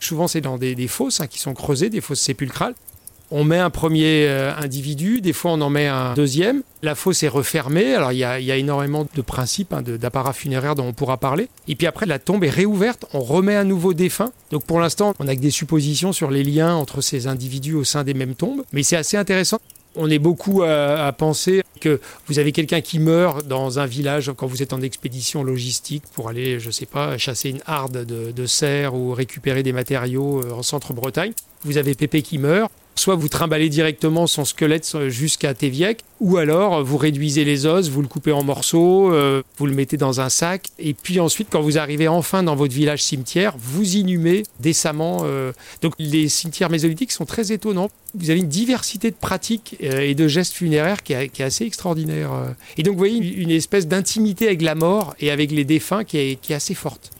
Souvent, 0.00 0.28
c'est 0.28 0.42
dans 0.42 0.58
des, 0.58 0.88
fosses 0.88 1.20
hein, 1.20 1.26
qui 1.26 1.38
sont 1.38 1.54
creusées, 1.54 1.88
des 1.88 2.02
fosses 2.02 2.20
sépulcrales. 2.20 2.74
On 3.30 3.44
met 3.44 3.58
un 3.58 3.70
premier 3.70 4.26
euh, 4.28 4.54
individu, 4.56 5.20
des 5.20 5.32
fois 5.32 5.52
on 5.52 5.60
en 5.60 5.70
met 5.70 5.86
un 5.86 6.14
deuxième. 6.14 6.62
La 6.82 6.94
fosse 6.94 7.22
est 7.22 7.28
refermée, 7.28 7.94
alors 7.94 8.12
il 8.12 8.18
y 8.18 8.24
a, 8.24 8.38
énormément 8.56 9.06
de 9.12 9.22
principes, 9.22 9.72
hein, 9.72 9.82
d'apparats 9.82 10.34
funéraires 10.34 10.74
dont 10.74 10.86
on 10.86 10.92
pourra 10.92 11.16
parler. 11.16 11.48
Et 11.66 11.74
puis 11.74 11.86
après, 11.86 12.06
la 12.06 12.18
tombe 12.18 12.44
est 12.44 12.50
réouverte, 12.50 13.06
on 13.14 13.20
remet 13.20 13.56
un 13.56 13.64
nouveau 13.64 13.94
défunt. 13.94 14.32
Donc 14.50 14.64
pour 14.64 14.80
l'instant, 14.80 15.14
on 15.18 15.24
n'a 15.24 15.34
que 15.34 15.40
des 15.40 15.50
suppositions 15.50 16.12
sur 16.12 16.30
les 16.30 16.44
liens 16.44 16.74
entre 16.74 17.00
ces 17.00 17.26
individus 17.26 17.74
au 17.74 17.84
sein 17.84 18.04
des 18.04 18.14
mêmes 18.14 18.34
tombes. 18.34 18.62
Mais 18.72 18.82
c'est 18.82 18.96
assez 18.96 19.16
intéressant 19.16 19.58
on 19.96 20.10
est 20.10 20.18
beaucoup 20.18 20.62
à, 20.62 21.12
penser 21.12 21.62
que 21.80 22.00
vous 22.26 22.38
avez 22.38 22.52
quelqu'un 22.52 22.80
qui 22.80 22.98
meurt 22.98 23.46
dans 23.46 23.78
un 23.78 23.86
village 23.86 24.32
quand 24.36 24.46
vous 24.46 24.62
êtes 24.62 24.72
en 24.72 24.80
expédition 24.80 25.44
logistique 25.44 26.04
pour 26.14 26.28
aller, 26.28 26.58
je 26.58 26.70
sais 26.70 26.86
pas, 26.86 27.18
chasser 27.18 27.50
une 27.50 27.60
harde 27.66 28.04
de, 28.04 28.32
de 28.32 28.46
cerfs 28.46 28.94
ou 28.94 29.12
récupérer 29.12 29.62
des 29.62 29.72
matériaux 29.72 30.42
euh, 30.42 30.52
en 30.52 30.62
centre-Bretagne. 30.62 31.32
Vous 31.64 31.78
avez 31.78 31.94
Pépé 31.94 32.22
qui 32.22 32.38
meurt. 32.38 32.72
Soit 32.96 33.16
vous 33.16 33.28
trimballez 33.28 33.68
directement 33.68 34.26
son 34.26 34.44
squelette 34.44 35.08
jusqu'à 35.08 35.52
Téviec, 35.54 36.00
ou 36.20 36.36
alors 36.36 36.82
vous 36.84 36.96
réduisez 36.96 37.44
les 37.44 37.66
os, 37.66 37.88
vous 37.88 38.02
le 38.02 38.08
coupez 38.08 38.32
en 38.32 38.44
morceaux, 38.44 39.12
euh, 39.12 39.42
vous 39.58 39.66
le 39.66 39.74
mettez 39.74 39.96
dans 39.96 40.20
un 40.20 40.28
sac, 40.28 40.68
et 40.78 40.94
puis 40.94 41.20
ensuite, 41.20 41.48
quand 41.50 41.60
vous 41.60 41.76
arrivez 41.76 42.08
enfin 42.08 42.42
dans 42.42 42.54
votre 42.54 42.72
village 42.72 43.02
cimetière, 43.02 43.54
vous 43.58 43.96
inhumez 43.96 44.44
décemment. 44.60 45.22
Euh. 45.24 45.52
Donc 45.82 45.94
les 45.98 46.28
cimetières 46.28 46.70
mésolithiques 46.70 47.12
sont 47.12 47.26
très 47.26 47.52
étonnants. 47.52 47.90
Vous 48.14 48.30
avez 48.30 48.38
une 48.38 48.48
diversité 48.48 49.10
de 49.10 49.16
pratiques 49.16 49.76
euh, 49.82 50.00
et 50.00 50.14
de 50.14 50.28
gestes 50.28 50.54
funéraires 50.54 51.02
qui 51.02 51.12
est, 51.12 51.40
assez 51.40 51.64
extraordinaire. 51.64 52.30
Et 52.78 52.82
donc 52.84 52.92
vous 52.92 52.98
voyez 52.98 53.18
une, 53.18 53.50
espèce 53.50 53.86
d'intimité 53.86 54.46
avec 54.46 54.62
la 54.62 54.74
mort 54.74 55.14
et 55.20 55.30
avec 55.30 55.50
les 55.50 55.64
défunts 55.64 56.04
qui 56.04 56.18
est 56.18 56.50
assez 56.52 56.74
forte. 56.74 57.10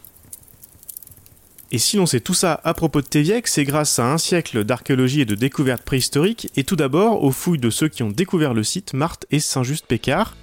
Et 1.75 1.79
si 1.79 1.97
l'on 1.97 2.07
sait 2.07 2.21
tout 2.21 2.35
ça 2.35 2.61
à 2.63 2.73
propos 2.73 3.01
de 3.01 3.07
Téviec, 3.07 3.49
c'est 3.49 3.65
grâce 3.65 3.99
à 3.99 4.07
un 4.13 4.17
siècle 4.17 4.63
d'archéologie 4.63 5.23
et 5.23 5.25
de 5.25 5.35
découvertes 5.35 5.83
préhistoriques, 5.83 6.49
et 6.55 6.63
tout 6.63 6.77
d'abord 6.77 7.25
aux 7.25 7.33
fouilles 7.33 7.59
de 7.59 7.69
ceux 7.69 7.89
qui 7.89 8.05
ont 8.05 8.13
découvert 8.13 8.55
le 8.55 8.63
site, 8.63 8.95
Marthe 8.95 9.27
et 9.33 9.41
Saint-Just-Pécard. 9.41 10.37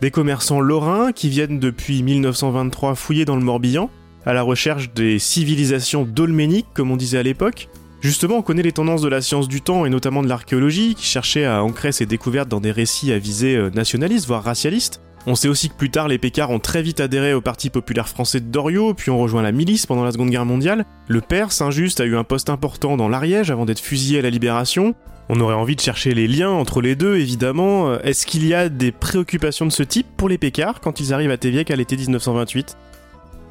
Des 0.00 0.10
commerçants 0.10 0.58
lorrains 0.58 1.12
qui 1.12 1.28
viennent 1.28 1.60
depuis 1.60 2.02
1923 2.02 2.96
fouiller 2.96 3.24
dans 3.24 3.36
le 3.36 3.44
Morbihan, 3.44 3.90
à 4.24 4.32
la 4.32 4.42
recherche 4.42 4.92
des 4.92 5.20
civilisations 5.20 6.02
dolméniques, 6.02 6.66
comme 6.74 6.90
on 6.90 6.96
disait 6.96 7.18
à 7.18 7.22
l'époque. 7.22 7.68
Justement, 8.00 8.38
on 8.38 8.42
connaît 8.42 8.62
les 8.62 8.72
tendances 8.72 9.02
de 9.02 9.08
la 9.08 9.22
science 9.22 9.46
du 9.46 9.60
temps 9.60 9.86
et 9.86 9.88
notamment 9.88 10.24
de 10.24 10.28
l'archéologie, 10.28 10.96
qui 10.96 11.06
cherchait 11.06 11.44
à 11.44 11.62
ancrer 11.62 11.92
ses 11.92 12.06
découvertes 12.06 12.48
dans 12.48 12.60
des 12.60 12.72
récits 12.72 13.12
à 13.12 13.20
visée 13.20 13.54
euh, 13.54 13.70
nationaliste, 13.70 14.26
voire 14.26 14.42
racialiste. 14.42 15.00
On 15.28 15.34
sait 15.34 15.48
aussi 15.48 15.68
que 15.68 15.74
plus 15.74 15.90
tard, 15.90 16.06
les 16.06 16.18
Pécards 16.18 16.50
ont 16.50 16.60
très 16.60 16.82
vite 16.82 17.00
adhéré 17.00 17.34
au 17.34 17.40
Parti 17.40 17.68
populaire 17.68 18.08
français 18.08 18.38
de 18.38 18.46
Doriot, 18.46 18.94
puis 18.94 19.10
ont 19.10 19.18
rejoint 19.18 19.42
la 19.42 19.50
milice 19.50 19.84
pendant 19.84 20.04
la 20.04 20.12
Seconde 20.12 20.30
Guerre 20.30 20.46
mondiale. 20.46 20.84
Le 21.08 21.20
père, 21.20 21.50
Saint-Just, 21.50 22.00
a 22.00 22.04
eu 22.04 22.16
un 22.16 22.22
poste 22.22 22.48
important 22.48 22.96
dans 22.96 23.08
l'Ariège 23.08 23.50
avant 23.50 23.64
d'être 23.64 23.80
fusillé 23.80 24.20
à 24.20 24.22
la 24.22 24.30
Libération. 24.30 24.94
On 25.28 25.40
aurait 25.40 25.56
envie 25.56 25.74
de 25.74 25.80
chercher 25.80 26.14
les 26.14 26.28
liens 26.28 26.50
entre 26.50 26.80
les 26.80 26.94
deux, 26.94 27.16
évidemment. 27.16 27.98
Est-ce 27.98 28.24
qu'il 28.24 28.46
y 28.46 28.54
a 28.54 28.68
des 28.68 28.92
préoccupations 28.92 29.66
de 29.66 29.72
ce 29.72 29.82
type 29.82 30.06
pour 30.16 30.28
les 30.28 30.38
Pécards 30.38 30.80
quand 30.80 31.00
ils 31.00 31.12
arrivent 31.12 31.32
à 31.32 31.36
Téviec 31.36 31.72
à 31.72 31.76
l'été 31.76 31.96
1928 31.96 32.76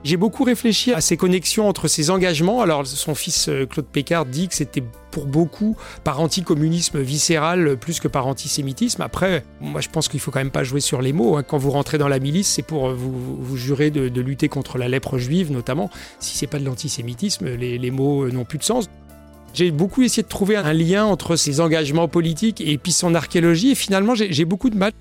j'ai 0.06 0.18
beaucoup 0.18 0.44
réfléchi 0.44 0.94
à 0.94 1.02
ces 1.02 1.18
connexions 1.18 1.68
entre 1.68 1.88
ces 1.88 2.12
engagements. 2.12 2.62
Alors, 2.62 2.86
son 2.86 3.16
fils 3.16 3.50
euh, 3.50 3.66
Claude 3.66 3.88
Pécard 3.88 4.28
dit 4.28 4.48
que 4.48 4.54
c'était 4.54 4.84
pour 5.10 5.26
beaucoup 5.26 5.76
par 6.04 6.22
anticommunisme 6.22 7.02
viscéral 7.02 7.76
plus 7.76 8.00
que 8.00 8.08
par 8.08 8.28
antisémitisme. 8.28 9.02
Après, 9.02 9.44
moi 9.62 9.82
je 9.82 9.90
pense 9.90 10.08
qu'il 10.08 10.20
faut 10.20 10.30
quand 10.30 10.40
même 10.40 10.52
pas 10.52 10.64
jouer 10.64 10.80
sur 10.80 11.02
les 11.02 11.12
mots. 11.12 11.38
Hein. 11.38 11.44
Quand 11.44 11.58
vous 11.58 11.72
rentrez 11.72 11.98
dans 11.98 12.08
la 12.08 12.20
milice, 12.20 12.48
c'est 12.48 12.62
pour 12.62 12.90
euh, 12.90 12.94
vous, 12.94 13.58
jurer 13.58 13.90
de, 13.90 14.22
lutter 14.22 14.48
contre 14.48 14.78
la 14.78 14.88
lèpre 14.88 15.18
juive, 15.18 15.52
notamment. 15.52 15.90
Si 16.20 16.38
c'est 16.38 16.48
pas 16.48 16.60
de 16.60 16.66
l'antisémitisme, 16.66 17.56
les, 17.56 17.80
les 17.80 17.92
mots 17.92 18.26
euh, 18.26 18.32
n'ont 18.32 18.46
plus 18.46 18.60
de 18.60 18.64
sens. 18.64 18.88
J'ai 19.56 19.72
beaucoup 19.72 20.04
essayé 20.04 20.22
de 20.22 20.28
trouver 20.28 20.56
un 20.56 20.74
lien 20.74 21.06
entre 21.06 21.36
ses 21.36 21.62
engagements 21.62 22.10
politiques 22.10 22.62
et 22.62 22.78
puis 22.78 22.92
son 22.92 23.16
archéologie, 23.16 23.72
et 23.72 23.76
finalement 23.76 24.14
j'ai 24.14 24.46
beaucoup 24.46 24.70
de 24.70 24.78
mal. 24.78 24.92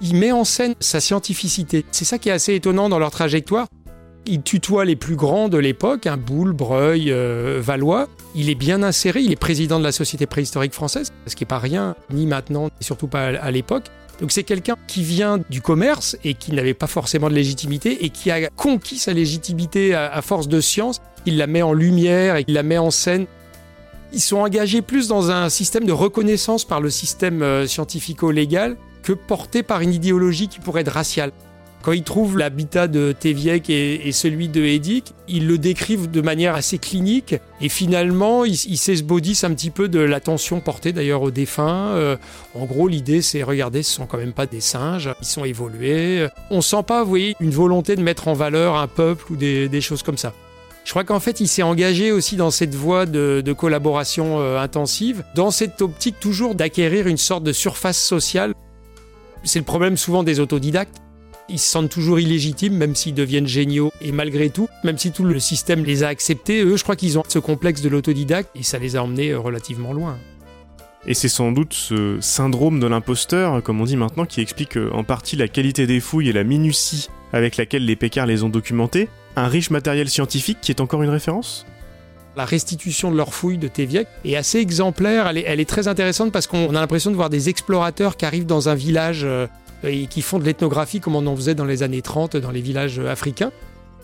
Il 0.00 0.14
met 0.14 0.32
en 0.32 0.44
scène 0.44 0.74
sa 0.80 1.00
scientificité. 1.00 1.84
C'est 1.90 2.04
ça 2.06 2.16
qui 2.16 2.28
est 2.30 2.32
assez 2.32 2.54
étonnant 2.54 2.88
dans 2.88 3.00
leur 3.00 3.10
trajectoire. 3.10 3.66
Il 4.28 4.42
tutoie 4.42 4.84
les 4.84 4.96
plus 4.96 5.14
grands 5.14 5.48
de 5.48 5.56
l'époque, 5.56 6.06
hein, 6.06 6.16
Boulle, 6.16 6.52
Breuil, 6.52 7.12
euh, 7.12 7.60
Valois. 7.62 8.08
Il 8.34 8.50
est 8.50 8.56
bien 8.56 8.82
inséré, 8.82 9.20
il 9.20 9.30
est 9.30 9.36
président 9.36 9.78
de 9.78 9.84
la 9.84 9.92
Société 9.92 10.26
préhistorique 10.26 10.72
française, 10.72 11.12
ce 11.26 11.36
qui 11.36 11.44
n'est 11.44 11.48
pas 11.48 11.60
rien, 11.60 11.94
ni 12.10 12.26
maintenant, 12.26 12.64
ni 12.64 12.70
surtout 12.80 13.06
pas 13.06 13.26
à 13.26 13.50
l'époque. 13.52 13.84
Donc 14.20 14.32
c'est 14.32 14.42
quelqu'un 14.42 14.76
qui 14.88 15.02
vient 15.02 15.38
du 15.50 15.60
commerce 15.60 16.16
et 16.24 16.34
qui 16.34 16.52
n'avait 16.52 16.74
pas 16.74 16.86
forcément 16.86 17.28
de 17.28 17.34
légitimité 17.34 18.04
et 18.04 18.10
qui 18.10 18.30
a 18.30 18.48
conquis 18.48 18.98
sa 18.98 19.12
légitimité 19.12 19.94
à, 19.94 20.20
force 20.22 20.48
de 20.48 20.60
science. 20.60 21.00
Il 21.26 21.36
la 21.36 21.46
met 21.46 21.62
en 21.62 21.72
lumière 21.72 22.36
et 22.36 22.44
il 22.48 22.54
la 22.54 22.62
met 22.62 22.78
en 22.78 22.90
scène. 22.90 23.26
Ils 24.12 24.20
sont 24.20 24.38
engagés 24.38 24.82
plus 24.82 25.08
dans 25.08 25.30
un 25.30 25.48
système 25.50 25.84
de 25.84 25.92
reconnaissance 25.92 26.64
par 26.64 26.80
le 26.80 26.90
système 26.90 27.42
euh, 27.42 27.66
scientifico-légal 27.66 28.76
que 29.02 29.12
porté 29.12 29.62
par 29.62 29.82
une 29.82 29.92
idéologie 29.92 30.48
qui 30.48 30.60
pourrait 30.60 30.80
être 30.80 30.92
raciale. 30.92 31.32
Quand 31.86 31.92
ils 31.92 32.02
trouvent 32.02 32.36
l'habitat 32.36 32.88
de 32.88 33.12
Téviec 33.12 33.70
et, 33.70 34.10
celui 34.10 34.48
de 34.48 34.60
Hédic, 34.60 35.14
ils 35.28 35.46
le 35.46 35.56
décrivent 35.56 36.10
de 36.10 36.20
manière 36.20 36.56
assez 36.56 36.78
clinique 36.78 37.36
et 37.60 37.68
finalement 37.68 38.44
ils, 38.44 38.58
ils 38.66 38.76
s'esbaudissent 38.76 39.44
un 39.44 39.54
petit 39.54 39.70
peu 39.70 39.86
de 39.86 40.00
l'attention 40.00 40.58
portée 40.58 40.92
d'ailleurs 40.92 41.22
aux 41.22 41.30
défunts. 41.30 41.94
Euh, 41.94 42.16
en 42.56 42.64
gros, 42.64 42.88
l'idée 42.88 43.22
c'est 43.22 43.44
regardez, 43.44 43.84
ce 43.84 43.92
sont 43.92 44.06
quand 44.06 44.18
même 44.18 44.32
pas 44.32 44.46
des 44.46 44.60
singes, 44.60 45.10
ils 45.20 45.26
sont 45.28 45.44
évolués. 45.44 46.26
On 46.50 46.60
sent 46.60 46.82
pas, 46.84 47.04
vous 47.04 47.08
voyez, 47.08 47.36
une 47.38 47.52
volonté 47.52 47.94
de 47.94 48.02
mettre 48.02 48.26
en 48.26 48.34
valeur 48.34 48.74
un 48.74 48.88
peuple 48.88 49.30
ou 49.30 49.36
des, 49.36 49.80
choses 49.80 50.02
comme 50.02 50.18
ça. 50.18 50.32
Je 50.84 50.90
crois 50.90 51.04
qu'en 51.04 51.20
fait, 51.20 51.38
il 51.38 51.46
s'est 51.46 51.62
engagé 51.62 52.10
aussi 52.10 52.34
dans 52.34 52.50
cette 52.50 52.74
voie 52.74 53.06
de, 53.06 53.54
collaboration 53.56 54.40
euh, 54.40 54.58
intensive, 54.58 55.22
dans 55.36 55.52
cette 55.52 55.80
optique 55.80 56.18
toujours 56.18 56.56
d'acquérir 56.56 57.06
une 57.06 57.16
sorte 57.16 57.44
de 57.44 57.52
surface 57.52 58.02
sociale. 58.02 58.54
C'est 59.44 59.60
le 59.60 59.64
problème 59.64 59.96
souvent 59.96 60.24
des 60.24 60.40
autodidactes. 60.40 61.00
Ils 61.48 61.58
se 61.60 61.70
sentent 61.70 61.90
toujours 61.90 62.18
illégitimes, 62.18 62.74
même 62.74 62.96
s'ils 62.96 63.14
deviennent 63.14 63.46
géniaux. 63.46 63.92
Et 64.00 64.10
malgré 64.10 64.50
tout, 64.50 64.68
même 64.82 64.98
si 64.98 65.12
tout 65.12 65.24
le 65.24 65.38
système 65.38 65.84
les 65.84 66.02
a 66.02 66.08
acceptés, 66.08 66.62
eux, 66.62 66.76
je 66.76 66.82
crois 66.82 66.96
qu'ils 66.96 67.18
ont 67.18 67.22
ce 67.28 67.38
complexe 67.38 67.82
de 67.82 67.88
l'autodidacte 67.88 68.50
et 68.56 68.62
ça 68.62 68.78
les 68.78 68.96
a 68.96 69.02
emmenés 69.02 69.30
euh, 69.30 69.38
relativement 69.38 69.92
loin. 69.92 70.18
Et 71.06 71.14
c'est 71.14 71.28
sans 71.28 71.52
doute 71.52 71.72
ce 71.72 72.18
syndrome 72.20 72.80
de 72.80 72.86
l'imposteur, 72.88 73.62
comme 73.62 73.80
on 73.80 73.84
dit 73.84 73.96
maintenant, 73.96 74.26
qui 74.26 74.40
explique 74.40 74.76
euh, 74.76 74.90
en 74.92 75.04
partie 75.04 75.36
la 75.36 75.46
qualité 75.46 75.86
des 75.86 76.00
fouilles 76.00 76.28
et 76.28 76.32
la 76.32 76.42
minutie 76.42 77.08
avec 77.32 77.56
laquelle 77.56 77.84
les 77.84 77.94
Pécards 77.94 78.26
les 78.26 78.42
ont 78.42 78.48
documentés. 78.48 79.08
Un 79.36 79.46
riche 79.46 79.70
matériel 79.70 80.08
scientifique 80.08 80.58
qui 80.60 80.72
est 80.72 80.80
encore 80.80 81.04
une 81.04 81.10
référence? 81.10 81.64
La 82.36 82.44
restitution 82.44 83.10
de 83.12 83.16
leurs 83.16 83.32
fouilles 83.32 83.56
de 83.58 83.68
Téviec 83.68 84.08
est 84.24 84.36
assez 84.36 84.58
exemplaire, 84.58 85.28
elle 85.28 85.38
est, 85.38 85.44
elle 85.46 85.60
est 85.60 85.68
très 85.68 85.88
intéressante 85.88 86.32
parce 86.32 86.46
qu'on 86.46 86.68
a 86.70 86.80
l'impression 86.80 87.10
de 87.10 87.16
voir 87.16 87.30
des 87.30 87.48
explorateurs 87.48 88.16
qui 88.16 88.26
arrivent 88.26 88.46
dans 88.46 88.68
un 88.68 88.74
village 88.74 89.22
euh, 89.24 89.46
et 89.84 90.06
qui 90.06 90.22
font 90.22 90.38
de 90.38 90.44
l'ethnographie 90.44 91.00
comme 91.00 91.16
on 91.16 91.26
en 91.26 91.36
faisait 91.36 91.54
dans 91.54 91.64
les 91.64 91.82
années 91.82 92.02
30 92.02 92.36
dans 92.36 92.50
les 92.50 92.60
villages 92.60 92.98
africains. 92.98 93.52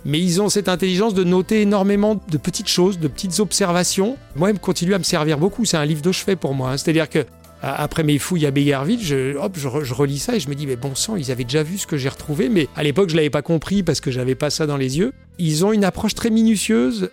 Mais 0.04 0.18
ils 0.18 0.42
ont 0.42 0.48
cette 0.48 0.68
intelligence 0.68 1.14
de 1.14 1.22
noter 1.22 1.62
énormément 1.62 2.20
de 2.28 2.36
petites 2.36 2.68
choses, 2.68 2.98
de 2.98 3.08
petites 3.08 3.38
observations. 3.38 4.16
Moi, 4.34 4.50
ils 4.50 4.58
continuent 4.58 4.94
à 4.94 4.98
me 4.98 5.04
servir 5.04 5.38
beaucoup. 5.38 5.64
C'est 5.64 5.76
un 5.76 5.84
livre 5.84 6.02
de 6.02 6.10
chevet 6.10 6.34
pour 6.34 6.54
moi. 6.54 6.72
Hein. 6.72 6.76
C'est-à-dire 6.76 7.08
que 7.08 7.24
Après 7.64 8.02
mes 8.02 8.18
fouilles 8.18 8.46
à 8.46 8.50
Bégarville, 8.50 9.00
je, 9.00 9.36
hop, 9.36 9.56
je, 9.56 9.94
relis 9.94 10.18
ça 10.18 10.34
et 10.34 10.40
je 10.40 10.48
me 10.48 10.56
dis, 10.56 10.66
mais 10.66 10.74
bon 10.74 10.96
sang, 10.96 11.14
ils 11.14 11.30
avaient 11.30 11.44
déjà 11.44 11.62
vu 11.62 11.78
ce 11.78 11.86
que 11.86 11.96
j'ai 11.96 12.08
retrouvé, 12.08 12.48
mais 12.48 12.66
à 12.74 12.82
l'époque, 12.82 13.08
je 13.08 13.14
ne 13.14 13.18
l'avais 13.18 13.30
pas 13.30 13.42
compris 13.42 13.84
parce 13.84 14.00
que 14.00 14.10
j'avais 14.10 14.34
pas 14.34 14.50
ça 14.50 14.66
dans 14.66 14.76
les 14.76 14.98
yeux. 14.98 15.12
Ils 15.38 15.64
ont 15.64 15.72
une 15.72 15.84
approche 15.84 16.16
très 16.16 16.30
minutieuse. 16.30 17.10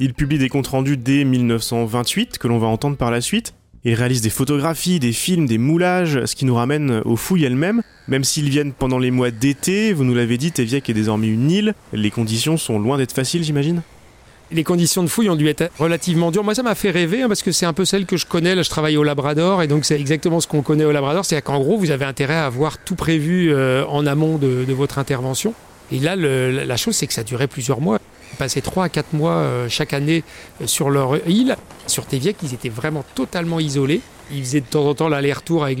Ils 0.00 0.12
publient 0.12 0.38
des 0.38 0.50
comptes 0.50 0.66
rendus 0.66 0.98
dès 0.98 1.24
1928, 1.24 2.36
que 2.36 2.46
l'on 2.46 2.58
va 2.58 2.66
entendre 2.66 2.98
par 2.98 3.10
la 3.10 3.22
suite. 3.22 3.54
Ils 3.84 3.94
réalisent 3.94 4.22
des 4.22 4.30
photographies, 4.30 4.98
des 4.98 5.12
films, 5.12 5.46
des 5.46 5.58
moulages, 5.58 6.24
ce 6.24 6.34
qui 6.34 6.44
nous 6.44 6.54
ramène 6.54 7.02
aux 7.04 7.16
fouilles 7.16 7.44
elles-mêmes. 7.44 7.82
Même 8.08 8.24
s'ils 8.24 8.48
viennent 8.48 8.72
pendant 8.72 8.98
les 8.98 9.10
mois 9.10 9.30
d'été, 9.30 9.92
vous 9.92 10.04
nous 10.04 10.14
l'avez 10.14 10.36
dit, 10.36 10.50
Téviec 10.50 10.88
est 10.90 10.94
désormais 10.94 11.28
une 11.28 11.50
île. 11.50 11.74
Les 11.92 12.10
conditions 12.10 12.56
sont 12.56 12.78
loin 12.78 12.98
d'être 12.98 13.12
faciles, 13.12 13.44
j'imagine? 13.44 13.82
Les 14.50 14.64
conditions 14.64 15.02
de 15.02 15.08
fouille 15.08 15.28
ont 15.28 15.36
dû 15.36 15.46
être 15.46 15.70
relativement 15.78 16.30
dures. 16.30 16.42
Moi, 16.42 16.54
ça 16.54 16.62
m'a 16.62 16.74
fait 16.74 16.90
rêver 16.90 17.22
hein, 17.22 17.28
parce 17.28 17.42
que 17.42 17.52
c'est 17.52 17.66
un 17.66 17.74
peu 17.74 17.84
celle 17.84 18.06
que 18.06 18.16
je 18.16 18.24
connais. 18.24 18.54
Là, 18.54 18.62
je 18.62 18.70
travaille 18.70 18.96
au 18.96 19.04
Labrador 19.04 19.62
et 19.62 19.66
donc 19.66 19.84
c'est 19.84 20.00
exactement 20.00 20.40
ce 20.40 20.46
qu'on 20.46 20.62
connaît 20.62 20.86
au 20.86 20.92
Labrador. 20.92 21.24
C'est-à-dire 21.24 21.44
qu'en 21.44 21.60
gros, 21.60 21.76
vous 21.76 21.90
avez 21.90 22.06
intérêt 22.06 22.34
à 22.34 22.46
avoir 22.46 22.78
tout 22.78 22.94
prévu 22.94 23.52
euh, 23.52 23.84
en 23.86 24.06
amont 24.06 24.38
de, 24.38 24.64
votre 24.72 24.98
intervention. 24.98 25.52
Et 25.92 25.98
là, 25.98 26.16
la 26.16 26.76
chose, 26.76 26.96
c'est 26.96 27.06
que 27.06 27.12
ça 27.12 27.24
durait 27.24 27.46
plusieurs 27.46 27.80
mois. 27.80 27.98
Passaient 28.36 28.60
3 28.60 28.84
à 28.84 28.88
4 28.88 29.12
mois 29.14 29.32
euh, 29.32 29.68
chaque 29.68 29.92
année 29.92 30.22
euh, 30.60 30.66
sur 30.66 30.90
leur 30.90 31.26
île. 31.28 31.56
Sur 31.86 32.06
Téviec, 32.06 32.36
ils 32.42 32.54
étaient 32.54 32.68
vraiment 32.68 33.04
totalement 33.14 33.60
isolés. 33.60 34.00
Ils 34.30 34.44
faisaient 34.44 34.60
de 34.60 34.66
temps 34.66 34.86
en 34.86 34.94
temps 34.94 35.08
l'aller-retour 35.08 35.64
avec, 35.64 35.78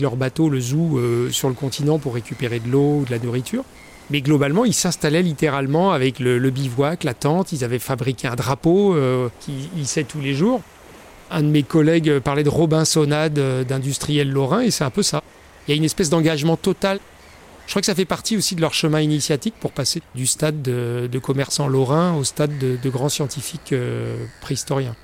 leur 0.00 0.16
bateau, 0.16 0.48
le 0.48 0.60
zoo, 0.60 1.00
sur 1.32 1.48
le 1.48 1.54
continent 1.54 1.98
pour 1.98 2.14
récupérer 2.14 2.60
de 2.60 2.70
l'eau 2.70 3.00
ou 3.00 3.04
de 3.04 3.10
la 3.10 3.18
nourriture. 3.18 3.64
Mais 4.10 4.22
globalement, 4.22 4.64
ils 4.64 4.74
s'installaient 4.74 5.22
littéralement 5.22 5.92
avec 5.92 6.18
le, 6.18 6.38
bivouac, 6.50 7.04
la 7.04 7.14
tente. 7.14 7.52
Ils 7.52 7.64
avaient 7.64 7.78
fabriqué 7.78 8.26
un 8.26 8.34
drapeau 8.34 8.94
euh, 8.94 9.28
qui 9.40 9.70
hissait 9.76 10.04
tous 10.04 10.20
les 10.20 10.34
jours. 10.34 10.60
Un 11.30 11.42
de 11.42 11.48
mes 11.48 11.62
collègues 11.62 12.18
parlait 12.18 12.42
de 12.42 12.48
Robinsonade 12.48 13.38
euh, 13.38 13.62
d'industriels 13.62 14.28
lorrains 14.28 14.62
et 14.62 14.72
c'est 14.72 14.82
un 14.82 14.90
peu 14.90 15.04
ça. 15.04 15.22
Il 15.66 15.70
y 15.70 15.74
a 15.74 15.76
une 15.76 15.84
espèce 15.84 16.10
d'engagement 16.10 16.56
total. 16.56 16.98
Je 17.70 17.74
crois 17.74 17.82
que 17.82 17.86
ça 17.86 17.94
fait 17.94 18.04
partie 18.04 18.36
aussi 18.36 18.56
de 18.56 18.60
leur 18.60 18.74
chemin 18.74 19.00
initiatique 19.00 19.54
pour 19.60 19.70
passer 19.70 20.02
du 20.16 20.26
stade 20.26 20.60
de, 20.60 21.18
commerçants 21.22 21.68
lorrains 21.68 22.16
au 22.16 22.24
stade 22.24 22.58
de, 22.58 22.90
grands 22.90 23.08
scientifiques 23.08 23.72
euh, 23.72 24.16
préhistoriens 24.40 24.96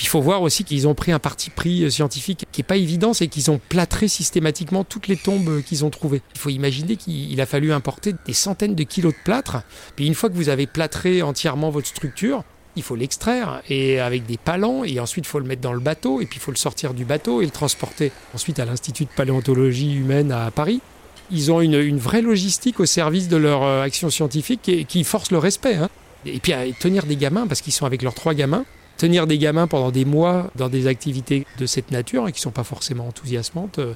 il 0.00 0.08
faut 0.08 0.20
voir 0.20 0.42
aussi 0.42 0.64
qu'ils 0.64 0.88
ont 0.88 0.94
pris 0.96 1.12
un 1.12 1.20
parti 1.20 1.50
pris 1.50 1.84
euh, 1.84 1.90
scientifique 1.90 2.46
qui 2.50 2.60
n'est 2.60 2.66
pas 2.66 2.78
évident, 2.78 3.14
c'est 3.14 3.28
qu'ils 3.28 3.48
ont 3.52 3.60
plâtré 3.68 4.08
systématiquement 4.08 4.82
toutes 4.82 5.06
les 5.06 5.16
tombes 5.16 5.48
euh, 5.48 5.62
qu'ils 5.62 5.84
ont 5.84 5.90
trouvées. 5.90 6.20
Il 6.34 6.40
faut 6.40 6.50
imaginer 6.50 6.96
qu'il 6.96 7.40
a 7.40 7.46
fallu 7.46 7.72
importer 7.72 8.14
des 8.26 8.32
centaines 8.32 8.74
de 8.74 8.82
kilos 8.82 9.12
de 9.12 9.18
plâtre. 9.22 9.62
Puis 9.94 10.08
une 10.08 10.14
fois 10.14 10.30
que 10.30 10.34
vous 10.34 10.48
avez 10.48 10.66
plâtré 10.66 11.22
entièrement 11.22 11.70
votre 11.70 11.86
structure, 11.86 12.42
il 12.74 12.82
faut 12.82 12.96
l'extraire 12.96 13.62
et 13.68 14.00
avec 14.00 14.26
des 14.26 14.36
palans 14.36 14.82
et 14.82 14.98
ensuite 14.98 15.26
il 15.26 15.28
faut 15.28 15.38
le 15.38 15.46
mettre 15.46 15.62
dans 15.62 15.74
le 15.74 15.80
bateau 15.80 16.20
et 16.20 16.26
puis 16.26 16.38
il 16.38 16.42
faut 16.42 16.50
le 16.50 16.56
sortir 16.56 16.92
du 16.92 17.04
bateau 17.04 17.40
et 17.40 17.44
le 17.44 17.52
transporter 17.52 18.10
ensuite 18.34 18.58
à 18.58 18.64
l'Institut 18.64 19.04
de 19.04 19.10
paléontologie 19.10 19.94
humaine 19.94 20.32
à 20.32 20.50
Paris. 20.50 20.80
Ils 21.30 21.52
ont 21.52 21.60
une, 21.60 21.98
vraie 21.98 22.22
logistique 22.22 22.80
au 22.80 22.86
service 22.86 23.28
de 23.28 23.36
leur 23.36 23.62
euh, 23.62 23.82
action 23.82 24.10
scientifique 24.10 24.86
qui, 24.88 25.04
force 25.04 25.30
le 25.30 25.38
respect. 25.38 25.76
Hein. 25.76 25.88
Et 26.26 26.38
puis 26.38 26.52
tenir 26.78 27.06
des 27.06 27.16
gamins 27.16 27.46
parce 27.46 27.60
qu'ils 27.60 27.72
sont 27.72 27.86
avec 27.86 28.02
leurs 28.02 28.14
trois 28.14 28.34
gamins 28.34 28.64
tenir 29.00 29.26
des 29.26 29.38
gamins 29.38 29.66
pendant 29.66 29.90
des 29.90 30.04
mois 30.04 30.50
dans 30.56 30.68
des 30.68 30.86
activités 30.86 31.46
de 31.58 31.64
cette 31.64 31.90
nature 31.90 32.28
et 32.28 32.32
qui 32.32 32.38
ne 32.38 32.42
sont 32.42 32.50
pas 32.50 32.64
forcément 32.64 33.08
enthousiasmantes. 33.08 33.78
Euh, 33.78 33.94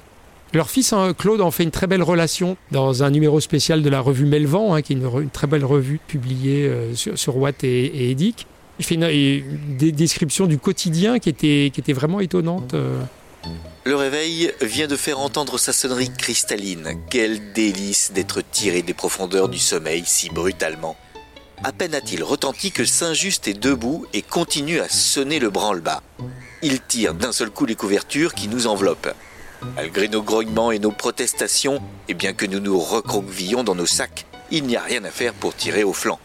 leur 0.53 0.69
fils 0.69 0.93
hein, 0.93 1.13
Claude 1.15 1.41
en 1.41 1.51
fait 1.51 1.63
une 1.63 1.71
très 1.71 1.85
belle 1.85 2.01
relation 2.01 2.57
dans 2.71 3.03
un 3.03 3.11
numéro 3.11 3.39
spécial 3.39 3.83
de 3.83 3.89
la 3.89 3.99
revue 3.99 4.25
Melvan, 4.25 4.73
hein, 4.73 4.81
qui 4.81 4.93
est 4.93 4.95
une, 4.95 5.29
très 5.29 5.45
belle 5.45 5.65
revue 5.65 5.99
publiée 6.07 6.65
euh, 6.65 6.95
sur, 6.95 7.37
Watt 7.37 7.63
et, 7.63 8.09
et 8.09 8.11
Il 8.11 8.85
fait 8.85 8.97
des 8.97 9.91
descriptions 9.91 10.47
du 10.47 10.57
quotidien 10.57 11.19
qui 11.19 11.29
étaient, 11.29 11.71
qui 11.71 11.81
étaient 11.81 11.93
vraiment 11.93 12.19
étonnantes. 12.19 12.73
Euh. 12.73 13.03
Le 13.83 13.95
réveil 13.95 14.51
vient 14.61 14.87
de 14.87 14.95
faire 14.95 15.19
entendre 15.19 15.57
sa 15.57 15.73
sonnerie 15.73 16.11
cristalline. 16.11 16.99
Quel 17.09 17.53
délice 17.53 18.11
d'être 18.11 18.41
tiré 18.41 18.81
des 18.81 18.93
profondeurs 18.93 19.49
du 19.49 19.59
sommeil 19.59 20.03
si 20.05 20.29
brutalement. 20.29 20.95
À 21.63 21.71
peine 21.71 21.95
a-t-il 21.95 22.23
retenti 22.23 22.71
que 22.71 22.85
Saint-Just 22.85 23.47
est 23.47 23.53
debout 23.53 24.05
et 24.13 24.21
continue 24.21 24.79
à 24.79 24.89
sonner 24.89 25.39
le 25.39 25.49
branle-bas. 25.49 26.01
Il 26.61 26.81
tire 26.81 27.13
d'un 27.13 27.31
seul 27.31 27.49
coup 27.49 27.65
les 27.65 27.75
couvertures 27.75 28.33
qui 28.33 28.47
nous 28.47 28.67
enveloppent. 28.67 29.13
Malgré 29.75 30.07
nos 30.07 30.21
grognements 30.21 30.71
et 30.71 30.79
nos 30.79 30.91
protestations, 30.91 31.81
et 32.07 32.13
bien 32.13 32.33
que 32.33 32.45
nous 32.45 32.59
nous 32.59 32.79
recroquevillons 32.79 33.63
dans 33.63 33.75
nos 33.75 33.85
sacs, 33.85 34.25
il 34.51 34.65
n'y 34.65 34.75
a 34.75 34.81
rien 34.81 35.03
à 35.05 35.11
faire 35.11 35.33
pour 35.33 35.55
tirer 35.55 35.83
au 35.83 35.93
flanc. 35.93 36.19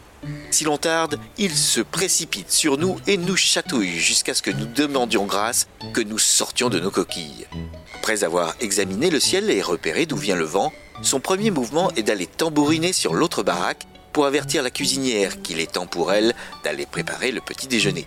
Si 0.50 0.64
l'on 0.64 0.78
tarde, 0.78 1.18
il 1.38 1.54
se 1.56 1.80
précipite 1.80 2.50
sur 2.50 2.76
nous 2.76 2.96
et 3.06 3.16
nous 3.16 3.36
chatouille 3.36 3.98
jusqu'à 3.98 4.34
ce 4.34 4.42
que 4.42 4.50
nous 4.50 4.66
demandions 4.66 5.24
grâce 5.24 5.68
que 5.94 6.00
nous 6.00 6.18
sortions 6.18 6.68
de 6.68 6.80
nos 6.80 6.90
coquilles. 6.90 7.46
Après 7.94 8.24
avoir 8.24 8.54
examiné 8.60 9.10
le 9.10 9.20
ciel 9.20 9.50
et 9.50 9.62
repéré 9.62 10.06
d'où 10.06 10.16
vient 10.16 10.36
le 10.36 10.44
vent, 10.44 10.72
son 11.02 11.20
premier 11.20 11.50
mouvement 11.50 11.90
est 11.96 12.02
d'aller 12.02 12.26
tambouriner 12.26 12.92
sur 12.92 13.14
l'autre 13.14 13.42
baraque 13.42 13.86
pour 14.12 14.26
avertir 14.26 14.62
la 14.62 14.70
cuisinière 14.70 15.40
qu'il 15.40 15.60
est 15.60 15.72
temps 15.72 15.86
pour 15.86 16.12
elle 16.12 16.34
d'aller 16.64 16.86
préparer 16.86 17.32
le 17.32 17.40
petit 17.40 17.68
déjeuner. 17.68 18.06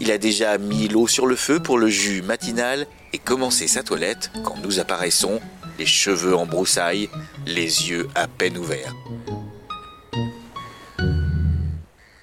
Il 0.00 0.10
a 0.10 0.18
déjà 0.18 0.58
mis 0.58 0.88
l'eau 0.88 1.06
sur 1.06 1.26
le 1.26 1.36
feu 1.36 1.60
pour 1.60 1.78
le 1.78 1.88
jus 1.88 2.22
matinal 2.22 2.86
et 3.12 3.18
commencé 3.18 3.68
sa 3.68 3.82
toilette 3.82 4.30
quand 4.44 4.56
nous 4.62 4.80
apparaissons, 4.80 5.40
les 5.78 5.86
cheveux 5.86 6.34
en 6.34 6.46
broussailles, 6.46 7.08
les 7.46 7.88
yeux 7.90 8.08
à 8.14 8.26
peine 8.26 8.58
ouverts. 8.58 8.94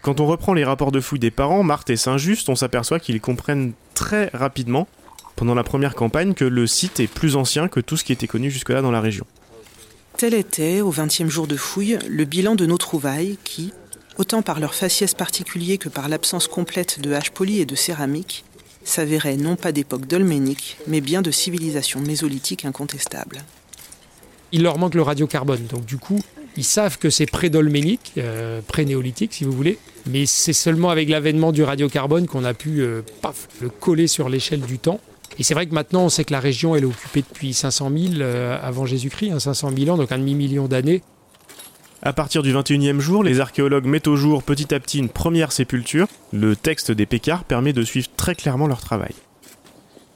Quand 0.05 0.19
on 0.19 0.27
reprend 0.27 0.53
les 0.53 0.63
rapports 0.63 0.91
de 0.91 0.99
fouille 0.99 1.17
des 1.17 1.31
parents, 1.31 1.63
Marthe 1.63 1.89
et 1.89 1.95
Saint-Just, 1.95 2.47
on 2.49 2.55
s'aperçoit 2.55 2.99
qu'ils 2.99 3.19
comprennent 3.19 3.71
très 3.95 4.29
rapidement, 4.35 4.87
pendant 5.35 5.55
la 5.55 5.63
première 5.63 5.95
campagne, 5.95 6.35
que 6.35 6.45
le 6.45 6.67
site 6.67 6.99
est 6.99 7.07
plus 7.07 7.35
ancien 7.35 7.67
que 7.67 7.79
tout 7.79 7.97
ce 7.97 8.03
qui 8.03 8.13
était 8.13 8.27
connu 8.27 8.51
jusque-là 8.51 8.83
dans 8.83 8.91
la 8.91 9.01
région. 9.01 9.25
Tel 10.15 10.35
était, 10.35 10.81
au 10.81 10.91
vingtième 10.91 11.31
jour 11.31 11.47
de 11.47 11.57
fouille, 11.57 11.97
le 12.07 12.23
bilan 12.23 12.53
de 12.53 12.67
nos 12.67 12.77
trouvailles 12.77 13.39
qui, 13.43 13.73
autant 14.19 14.43
par 14.43 14.59
leur 14.59 14.75
faciès 14.75 15.15
particulier 15.15 15.79
que 15.79 15.89
par 15.89 16.07
l'absence 16.07 16.47
complète 16.47 17.01
de 17.01 17.11
haches 17.11 17.31
polies 17.31 17.61
et 17.61 17.65
de 17.65 17.73
céramique, 17.73 18.45
s'avéraient 18.83 19.37
non 19.37 19.55
pas 19.55 19.71
d'époque 19.71 20.05
dolménique, 20.05 20.77
mais 20.85 21.01
bien 21.01 21.23
de 21.23 21.31
civilisation 21.31 21.99
mésolithique 21.99 22.63
incontestable. 22.63 23.41
Il 24.51 24.61
leur 24.61 24.77
manque 24.77 24.93
le 24.93 25.01
radiocarbone, 25.01 25.65
donc 25.65 25.83
du 25.83 25.97
coup, 25.97 26.21
ils 26.57 26.63
savent 26.63 26.97
que 26.97 27.09
c'est 27.09 27.25
pré-dolménique, 27.25 28.13
euh, 28.17 28.61
pré-néolithique 28.65 29.33
si 29.33 29.43
vous 29.43 29.51
voulez, 29.51 29.77
mais 30.07 30.25
c'est 30.25 30.53
seulement 30.53 30.89
avec 30.89 31.09
l'avènement 31.09 31.51
du 31.51 31.63
radiocarbone 31.63 32.27
qu'on 32.27 32.43
a 32.43 32.53
pu 32.53 32.81
euh, 32.81 33.01
le 33.61 33.69
coller 33.69 34.07
sur 34.07 34.29
l'échelle 34.29 34.61
du 34.61 34.79
temps. 34.79 34.99
Et 35.37 35.43
c'est 35.43 35.53
vrai 35.53 35.65
que 35.65 35.73
maintenant, 35.73 36.05
on 36.05 36.09
sait 36.09 36.23
que 36.23 36.31
la 36.31 36.39
région, 36.39 36.75
elle 36.75 36.83
est 36.83 36.87
occupée 36.87 37.23
depuis 37.27 37.53
500 37.53 37.91
000 37.95 38.13
euh, 38.19 38.57
avant 38.61 38.85
Jésus-Christ, 38.85 39.37
500 39.39 39.67
hein, 39.67 39.73
000 39.77 39.89
ans, 39.89 39.97
donc 39.97 40.11
un 40.11 40.17
demi-million 40.17 40.67
d'années. 40.67 41.01
À 42.01 42.13
partir 42.13 42.43
du 42.43 42.53
21e 42.53 42.99
jour, 42.99 43.23
les 43.23 43.39
archéologues 43.39 43.85
mettent 43.85 44.07
au 44.07 44.15
jour 44.15 44.43
petit 44.43 44.73
à 44.73 44.79
petit 44.79 44.99
une 44.99 45.09
première 45.09 45.51
sépulture. 45.51 46.07
Le 46.31 46.55
texte 46.55 46.91
des 46.91 47.05
Pécards 47.05 47.43
permet 47.43 47.73
de 47.73 47.83
suivre 47.83 48.07
très 48.15 48.35
clairement 48.35 48.67
leur 48.67 48.79
travail. 48.79 49.13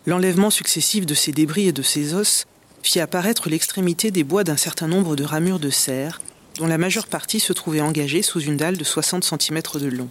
L'enlèvement 0.06 0.52
successif 0.52 1.06
de 1.06 1.14
ces 1.14 1.32
débris 1.32 1.68
et 1.68 1.72
de 1.74 1.82
ces 1.82 2.14
os 2.14 2.46
fit 2.82 3.00
apparaître 3.00 3.50
l'extrémité 3.50 4.12
des 4.12 4.24
bois 4.24 4.44
d'un 4.44 4.56
certain 4.56 4.88
nombre 4.88 5.16
de 5.16 5.24
ramures 5.24 5.60
de 5.60 5.70
serre, 5.70 6.22
dont 6.60 6.68
la 6.68 6.78
majeure 6.78 7.08
partie 7.08 7.40
se 7.40 7.54
trouvait 7.54 7.80
engagée 7.80 8.22
sous 8.22 8.42
une 8.42 8.58
dalle 8.58 8.78
de 8.78 8.84
60 8.84 9.24
cm 9.24 9.62
de 9.76 9.88
long. 9.88 10.10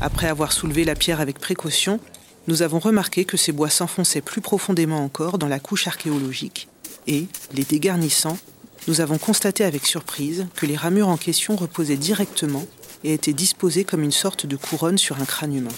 Après 0.00 0.26
avoir 0.26 0.52
soulevé 0.52 0.84
la 0.84 0.94
pierre 0.94 1.20
avec 1.20 1.38
précaution, 1.38 2.00
nous 2.48 2.62
avons 2.62 2.78
remarqué 2.78 3.26
que 3.26 3.36
ces 3.36 3.52
bois 3.52 3.68
s'enfonçaient 3.68 4.22
plus 4.22 4.40
profondément 4.40 5.04
encore 5.04 5.36
dans 5.36 5.48
la 5.48 5.60
couche 5.60 5.86
archéologique 5.86 6.68
et, 7.06 7.26
les 7.52 7.64
dégarnissant, 7.64 8.38
nous 8.88 9.02
avons 9.02 9.18
constaté 9.18 9.64
avec 9.64 9.84
surprise 9.84 10.46
que 10.54 10.64
les 10.64 10.76
ramures 10.76 11.08
en 11.08 11.18
question 11.18 11.56
reposaient 11.56 11.96
directement 11.96 12.64
et 13.04 13.12
étaient 13.12 13.34
disposées 13.34 13.84
comme 13.84 14.02
une 14.02 14.12
sorte 14.12 14.46
de 14.46 14.56
couronne 14.56 14.96
sur 14.96 15.20
un 15.20 15.26
crâne 15.26 15.54
humain. 15.54 15.74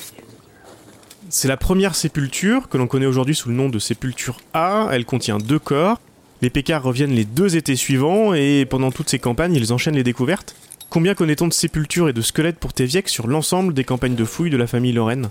C'est 1.29 1.49
la 1.49 1.57
première 1.57 1.97
sépulture 1.97 2.69
que 2.69 2.79
l'on 2.79 2.87
connaît 2.87 3.07
aujourd'hui 3.07 3.35
sous 3.35 3.49
le 3.49 3.55
nom 3.55 3.69
de 3.69 3.79
sépulture 3.79 4.39
A. 4.55 4.89
Elle 4.93 5.05
contient 5.05 5.39
deux 5.39 5.59
corps. 5.59 6.01
Les 6.41 6.51
Pécards 6.51 6.85
reviennent 6.85 7.15
les 7.15 7.25
deux 7.25 7.57
étés 7.57 7.75
suivants 7.75 8.33
et 8.33 8.65
pendant 8.65 8.93
toutes 8.93 9.09
ces 9.09 9.19
campagnes, 9.19 9.55
ils 9.55 9.73
enchaînent 9.73 9.97
les 9.97 10.05
découvertes. 10.05 10.55
Combien 10.89 11.15
connaît-on 11.15 11.49
de 11.49 11.53
sépultures 11.53 12.09
et 12.09 12.13
de 12.13 12.23
squelettes 12.23 12.59
pour 12.59 12.73
Téviec 12.73 13.09
sur 13.09 13.27
l'ensemble 13.27 13.75
des 13.75 13.85
campagnes 13.85 14.15
de 14.15 14.25
fouilles 14.25 14.51
de 14.51 14.57
la 14.57 14.69
famille 14.69 14.93
Lorraine? 14.93 15.31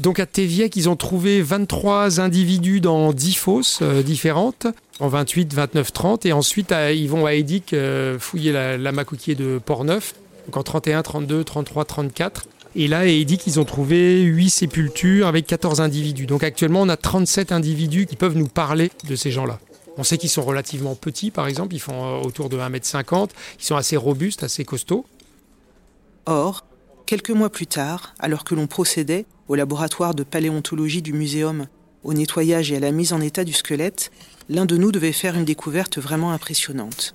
Donc 0.00 0.18
à 0.18 0.24
Téviec, 0.24 0.74
ils 0.76 0.88
ont 0.88 0.96
trouvé 0.96 1.42
23 1.42 2.20
individus 2.20 2.80
dans 2.80 3.12
10 3.12 3.34
fosses 3.34 3.80
euh, 3.82 4.02
différentes, 4.02 4.66
en 5.00 5.08
28, 5.08 5.52
29, 5.52 5.92
30. 5.92 6.26
Et 6.26 6.32
ensuite, 6.32 6.74
ils 6.94 7.08
vont 7.08 7.26
à 7.26 7.34
Édic 7.34 7.74
euh, 7.74 8.18
fouiller 8.18 8.52
la, 8.52 8.78
la 8.78 8.92
macoquier 8.92 9.34
de 9.34 9.60
Port-Neuf, 9.62 10.14
donc 10.46 10.56
en 10.56 10.62
31, 10.62 11.02
32, 11.02 11.44
33, 11.44 11.84
34. 11.84 12.46
Et 12.74 12.88
là, 12.88 13.00
à 13.00 13.04
Édic, 13.04 13.46
ils 13.46 13.60
ont 13.60 13.66
trouvé 13.66 14.22
8 14.22 14.48
sépultures 14.48 15.26
avec 15.26 15.46
14 15.46 15.82
individus. 15.82 16.24
Donc 16.24 16.42
actuellement, 16.42 16.80
on 16.80 16.88
a 16.88 16.96
37 16.96 17.52
individus 17.52 18.06
qui 18.06 18.16
peuvent 18.16 18.36
nous 18.36 18.48
parler 18.48 18.90
de 19.06 19.14
ces 19.14 19.30
gens-là. 19.30 19.60
On 19.96 20.04
sait 20.04 20.18
qu'ils 20.18 20.30
sont 20.30 20.42
relativement 20.42 20.94
petits, 20.94 21.30
par 21.30 21.46
exemple, 21.46 21.74
ils 21.74 21.80
font 21.80 22.04
euh, 22.04 22.22
autour 22.22 22.48
de 22.48 22.58
1m50, 22.58 23.30
ils 23.58 23.64
sont 23.64 23.76
assez 23.76 23.96
robustes, 23.96 24.42
assez 24.42 24.64
costauds. 24.64 25.04
Or, 26.26 26.64
quelques 27.06 27.30
mois 27.30 27.50
plus 27.50 27.66
tard, 27.66 28.14
alors 28.18 28.44
que 28.44 28.54
l'on 28.54 28.66
procédait, 28.66 29.26
au 29.48 29.54
laboratoire 29.54 30.14
de 30.14 30.22
paléontologie 30.22 31.02
du 31.02 31.12
muséum 31.12 31.66
Au 32.04 32.14
nettoyage 32.14 32.72
et 32.72 32.76
à 32.76 32.80
la 32.80 32.90
mise 32.90 33.12
en 33.12 33.20
état 33.20 33.44
du 33.44 33.52
squelette, 33.52 34.10
l'un 34.48 34.64
de 34.64 34.76
nous 34.76 34.92
devait 34.92 35.12
faire 35.12 35.36
une 35.36 35.44
découverte 35.44 35.98
vraiment 35.98 36.32
impressionnante. 36.32 37.12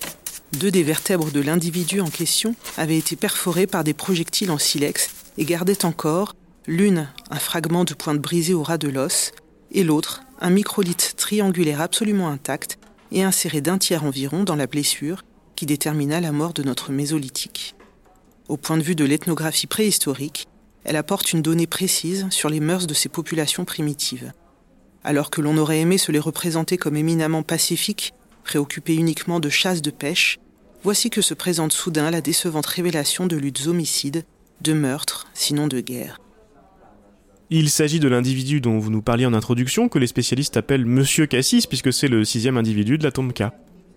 Deux 0.53 0.72
des 0.72 0.84
vertèbres 0.84 1.31
de 1.31 1.41
l'individu 1.41 2.00
en 2.00 2.10
question 2.10 2.55
avaient 2.77 2.98
été 2.98 3.15
perforées 3.15 3.67
par 3.67 3.84
des 3.84 3.93
projectiles 3.93 4.51
en 4.51 4.57
silex 4.57 5.10
et 5.38 5.46
gardaient 5.46 5.84
encore, 5.84 6.36
l'une 6.67 7.10
un 7.31 7.39
fragment 7.39 7.84
de 7.84 7.93
pointe 7.93 8.19
brisée 8.19 8.53
au 8.53 8.63
ras 8.63 8.77
de 8.77 8.88
l'os, 8.88 9.31
et 9.72 9.84
l'autre 9.84 10.22
un 10.39 10.50
microlithe 10.50 11.15
triangulaire 11.17 11.82
absolument 11.82 12.29
intact 12.29 12.77
et 13.12 13.24
inséré 13.24 13.62
d'un 13.62 13.77
tiers 13.77 14.03
environ 14.03 14.44
dans 14.44 14.56
la 14.56 14.67
blessure 14.67 15.24
qui 15.56 15.65
détermina 15.65 16.22
la 16.22 16.32
mort 16.32 16.53
de 16.53 16.63
notre 16.63 16.91
mésolithique. 16.91 17.75
Au 18.48 18.58
point 18.58 18.77
de 18.77 18.84
vue 18.84 18.96
de 18.96 19.06
l'ethnographie 19.06 19.67
préhistorique, 19.67 20.48
elle 20.84 20.96
apporte 20.96 21.34
une 21.34 21.41
donnée 21.41 21.67
précise 21.67 22.27
sur 22.29 22.50
les 22.50 22.60
mœurs 22.60 22.88
de 22.88 22.94
ces 22.94 23.10
populations 23.10 23.65
primitives. 23.65 24.32
Alors 25.03 25.29
que 25.29 25.41
l'on 25.41 25.58
aurait 25.58 25.79
aimé 25.79 25.98
se 25.98 26.12
les 26.12 26.20
représenter 26.20 26.77
comme 26.77 26.96
éminemment 26.96 27.44
pacifiques, 27.44 28.13
préoccupés 28.44 28.96
uniquement 28.96 29.39
de 29.39 29.50
chasse 29.50 29.82
de 29.82 29.91
pêche, 29.91 30.39
voici 30.84 31.10
que 31.10 31.22
se 31.22 31.34
présente 31.34 31.74
soudain 31.74 32.12
la 32.12 32.22
décevante 32.22 32.67
révélation 32.67 33.25
de 33.25 33.36
luttes 33.36 33.67
homicides, 33.67 34.24
de 34.62 34.74
meurtres, 34.74 35.27
sinon 35.34 35.67
de 35.67 35.82
guerre. 35.82 36.20
Il 37.50 37.70
s'agit 37.70 38.01
de 38.01 38.10
l'individu 38.10 38.60
dont 38.60 38.77
vous 38.77 38.92
nous 38.92 39.01
parliez 39.01 39.25
en 39.25 39.34
introduction, 39.34 39.88
que 39.88 40.00
les 40.00 40.08
spécialistes 40.08 40.58
appellent 40.58 40.86
Monsieur 40.86 41.27
Cassis, 41.27 41.66
puisque 41.66 41.94
c'est 41.94 42.10
le 42.10 42.25
sixième 42.25 42.58
individu 42.58 42.98
de 42.98 43.04
la 43.04 43.12
tombe 43.12 43.32
K. 43.32 43.44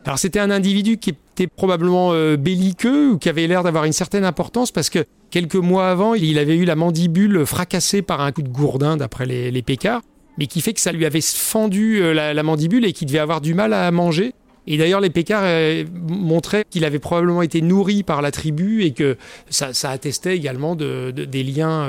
Alors 0.04 0.18
c'était 0.18 0.38
un 0.38 0.50
individu 0.50 0.96
qui 0.96 1.10
était 1.10 1.46
probablement 1.46 2.12
euh, 2.12 2.36
belliqueux 2.36 3.10
ou 3.10 3.18
qui 3.18 3.28
avait 3.28 3.46
l'air 3.46 3.62
d'avoir 3.62 3.84
une 3.84 3.92
certaine 3.92 4.24
importance 4.24 4.72
parce 4.72 4.88
que 4.88 5.04
quelques 5.30 5.56
mois 5.56 5.90
avant, 5.90 6.14
il 6.14 6.38
avait 6.38 6.56
eu 6.56 6.64
la 6.64 6.74
mandibule 6.74 7.44
fracassée 7.44 8.00
par 8.00 8.20
un 8.20 8.32
coup 8.32 8.42
de 8.42 8.48
gourdin 8.48 8.96
d'après 8.96 9.26
les, 9.26 9.62
Pécards, 9.62 10.00
mais 10.38 10.46
qui 10.46 10.62
fait 10.62 10.72
que 10.72 10.80
ça 10.80 10.92
lui 10.92 11.04
avait 11.04 11.20
fendu 11.20 12.00
euh, 12.00 12.14
la, 12.14 12.42
mandibule 12.42 12.86
et 12.86 12.92
qu'il 12.92 13.08
devait 13.08 13.18
avoir 13.18 13.40
du 13.40 13.52
mal 13.52 13.74
à 13.74 13.90
manger. 13.90 14.32
Et 14.72 14.78
d'ailleurs, 14.78 15.00
les 15.00 15.10
Pécards 15.10 15.42
euh, 15.44 15.84
montraient 16.08 16.64
qu'il 16.70 16.84
avait 16.84 17.00
probablement 17.00 17.42
été 17.42 17.60
nourri 17.60 18.02
par 18.04 18.22
la 18.22 18.30
tribu 18.30 18.84
et 18.84 18.92
que 18.92 19.16
ça, 19.48 19.90
attestait 19.90 20.36
également 20.36 20.76
de, 20.76 21.10
des 21.10 21.42
liens, 21.42 21.88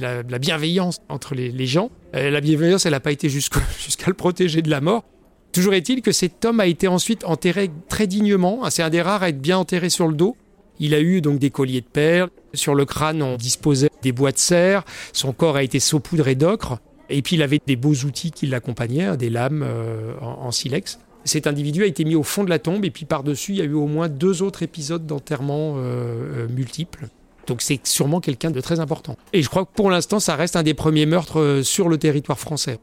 la, 0.00 0.22
la, 0.28 0.38
bienveillance 0.38 0.98
entre 1.08 1.34
les, 1.34 1.66
gens. 1.66 1.90
la 2.12 2.40
bienveillance, 2.40 2.84
elle 2.84 2.92
n'a 2.92 3.00
pas 3.00 3.12
été 3.12 3.28
jusqu'à 3.28 3.60
le 4.08 4.14
protéger 4.14 4.60
de 4.60 4.70
la 4.70 4.80
mort. 4.80 5.04
Toujours 5.52 5.74
est-il 5.74 6.02
que 6.02 6.12
cet 6.12 6.44
homme 6.44 6.60
a 6.60 6.66
été 6.66 6.88
ensuite 6.88 7.24
enterré 7.24 7.70
très 7.88 8.06
dignement. 8.06 8.68
C'est 8.68 8.82
un 8.82 8.90
des 8.90 9.00
rares 9.00 9.22
à 9.22 9.28
être 9.28 9.40
bien 9.40 9.56
enterré 9.56 9.88
sur 9.88 10.08
le 10.08 10.14
dos. 10.14 10.36
Il 10.80 10.94
a 10.94 11.00
eu 11.00 11.20
donc 11.20 11.38
des 11.38 11.50
colliers 11.50 11.80
de 11.80 11.86
perles. 11.86 12.30
Sur 12.54 12.74
le 12.74 12.84
crâne, 12.84 13.22
on 13.22 13.36
disposait 13.36 13.88
des 14.02 14.12
bois 14.12 14.32
de 14.32 14.38
serre. 14.38 14.84
Son 15.12 15.32
corps 15.32 15.56
a 15.56 15.62
été 15.62 15.80
saupoudré 15.80 16.34
d'ocre. 16.34 16.78
Et 17.08 17.22
puis 17.22 17.36
il 17.36 17.42
avait 17.42 17.60
des 17.66 17.76
beaux 17.76 17.94
outils 17.94 18.32
qui 18.32 18.46
l'accompagnaient, 18.46 19.04
hein, 19.04 19.16
des 19.16 19.30
lames 19.30 19.64
euh, 19.66 20.12
en, 20.20 20.50
silex. 20.50 20.98
Cet 21.26 21.46
individu 21.46 21.82
a 21.82 21.86
été 21.86 22.04
mis 22.04 22.14
au 22.14 22.22
fond 22.22 22.44
de 22.44 22.50
la 22.50 22.58
tombe 22.58 22.84
et 22.84 22.90
puis 22.90 23.04
par-dessus, 23.04 23.52
il 23.52 23.58
y 23.58 23.60
a 23.60 23.64
eu 23.64 23.74
au 23.74 23.86
moins 23.86 24.08
deux 24.08 24.42
autres 24.42 24.62
épisodes 24.62 25.06
d'enterrement 25.06 25.74
euh, 25.76 26.44
euh, 26.44 26.48
multiples. 26.48 27.08
Donc 27.46 27.60
c'est 27.60 27.86
sûrement 27.86 28.20
quelqu'un 28.20 28.50
de 28.50 28.60
très 28.60 28.80
important. 28.80 29.16
Et 29.34 29.42
je 29.42 29.48
crois 29.48 29.66
que 29.66 29.72
pour 29.74 29.90
l'instant, 29.90 30.18
ça 30.18 30.34
reste 30.34 30.56
un 30.56 30.62
des 30.62 30.74
premiers 30.74 31.06
meurtres 31.06 31.60
sur 31.62 31.88
le 31.88 31.98
territoire 31.98 32.38
français. 32.38 32.78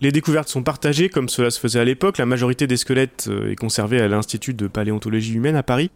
Les 0.00 0.12
découvertes 0.12 0.48
sont 0.48 0.62
partagées 0.62 1.08
comme 1.08 1.28
cela 1.28 1.50
se 1.50 1.58
faisait 1.58 1.80
à 1.80 1.84
l'époque. 1.84 2.18
La 2.18 2.26
majorité 2.26 2.68
des 2.68 2.76
squelettes 2.76 3.26
euh, 3.28 3.50
est 3.50 3.56
conservée 3.56 4.00
à 4.00 4.06
l'Institut 4.06 4.54
de 4.54 4.68
paléontologie 4.68 5.34
humaine 5.34 5.56
à 5.56 5.64
Paris. 5.64 5.90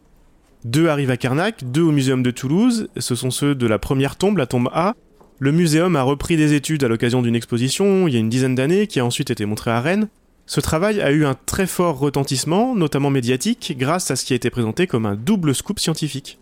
Deux 0.64 0.88
arrivent 0.88 1.10
à 1.10 1.16
Carnac, 1.16 1.62
deux 1.70 1.82
au 1.82 1.92
Muséum 1.92 2.22
de 2.22 2.32
Toulouse. 2.32 2.88
Ce 2.96 3.14
sont 3.14 3.30
ceux 3.30 3.54
de 3.54 3.66
la 3.66 3.78
première 3.78 4.16
tombe, 4.16 4.38
la 4.38 4.46
tombe 4.46 4.68
A. 4.72 4.94
Le 5.38 5.50
muséum 5.50 5.96
a 5.96 6.02
repris 6.02 6.36
des 6.36 6.52
études 6.54 6.84
à 6.84 6.88
l'occasion 6.88 7.20
d'une 7.20 7.34
exposition 7.34 8.06
il 8.06 8.14
y 8.14 8.16
a 8.16 8.20
une 8.20 8.28
dizaine 8.28 8.54
d'années 8.54 8.86
qui 8.86 9.00
a 9.00 9.04
ensuite 9.04 9.30
été 9.30 9.44
montrée 9.44 9.72
à 9.72 9.80
Rennes. 9.80 10.08
Ce 10.46 10.60
travail 10.60 11.00
a 11.00 11.12
eu 11.12 11.24
un 11.24 11.34
très 11.34 11.66
fort 11.66 11.98
retentissement, 11.98 12.74
notamment 12.74 13.10
médiatique, 13.10 13.74
grâce 13.78 14.10
à 14.10 14.16
ce 14.16 14.24
qui 14.24 14.32
a 14.32 14.36
été 14.36 14.50
présenté 14.50 14.86
comme 14.86 15.06
un 15.06 15.14
double 15.14 15.54
scoop 15.54 15.78
scientifique. 15.78 16.38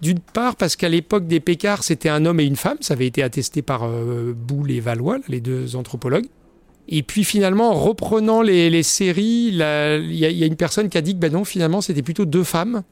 D'une 0.00 0.18
part 0.18 0.56
parce 0.56 0.74
qu'à 0.74 0.88
l'époque 0.88 1.28
des 1.28 1.38
Pécards, 1.38 1.84
c'était 1.84 2.08
un 2.08 2.24
homme 2.26 2.40
et 2.40 2.44
une 2.44 2.56
femme, 2.56 2.78
ça 2.80 2.94
avait 2.94 3.06
été 3.06 3.22
attesté 3.22 3.62
par 3.62 3.84
euh, 3.84 4.34
Boulle 4.36 4.72
et 4.72 4.80
Valois, 4.80 5.18
les 5.28 5.40
deux 5.40 5.76
anthropologues. 5.76 6.26
Et 6.88 7.04
puis 7.04 7.22
finalement, 7.22 7.70
en 7.70 7.74
reprenant 7.74 8.42
les, 8.42 8.82
séries, 8.82 9.50
il 9.52 9.56
y, 9.56 10.24
a 10.24 10.46
une 10.46 10.56
personne 10.56 10.88
qui 10.88 10.98
a 10.98 11.00
dit 11.00 11.14
que 11.14 11.20
ben 11.20 11.32
non, 11.32 11.44
finalement, 11.44 11.80
c'était 11.80 12.02
plutôt 12.02 12.24
deux 12.24 12.42
femmes. 12.42 12.82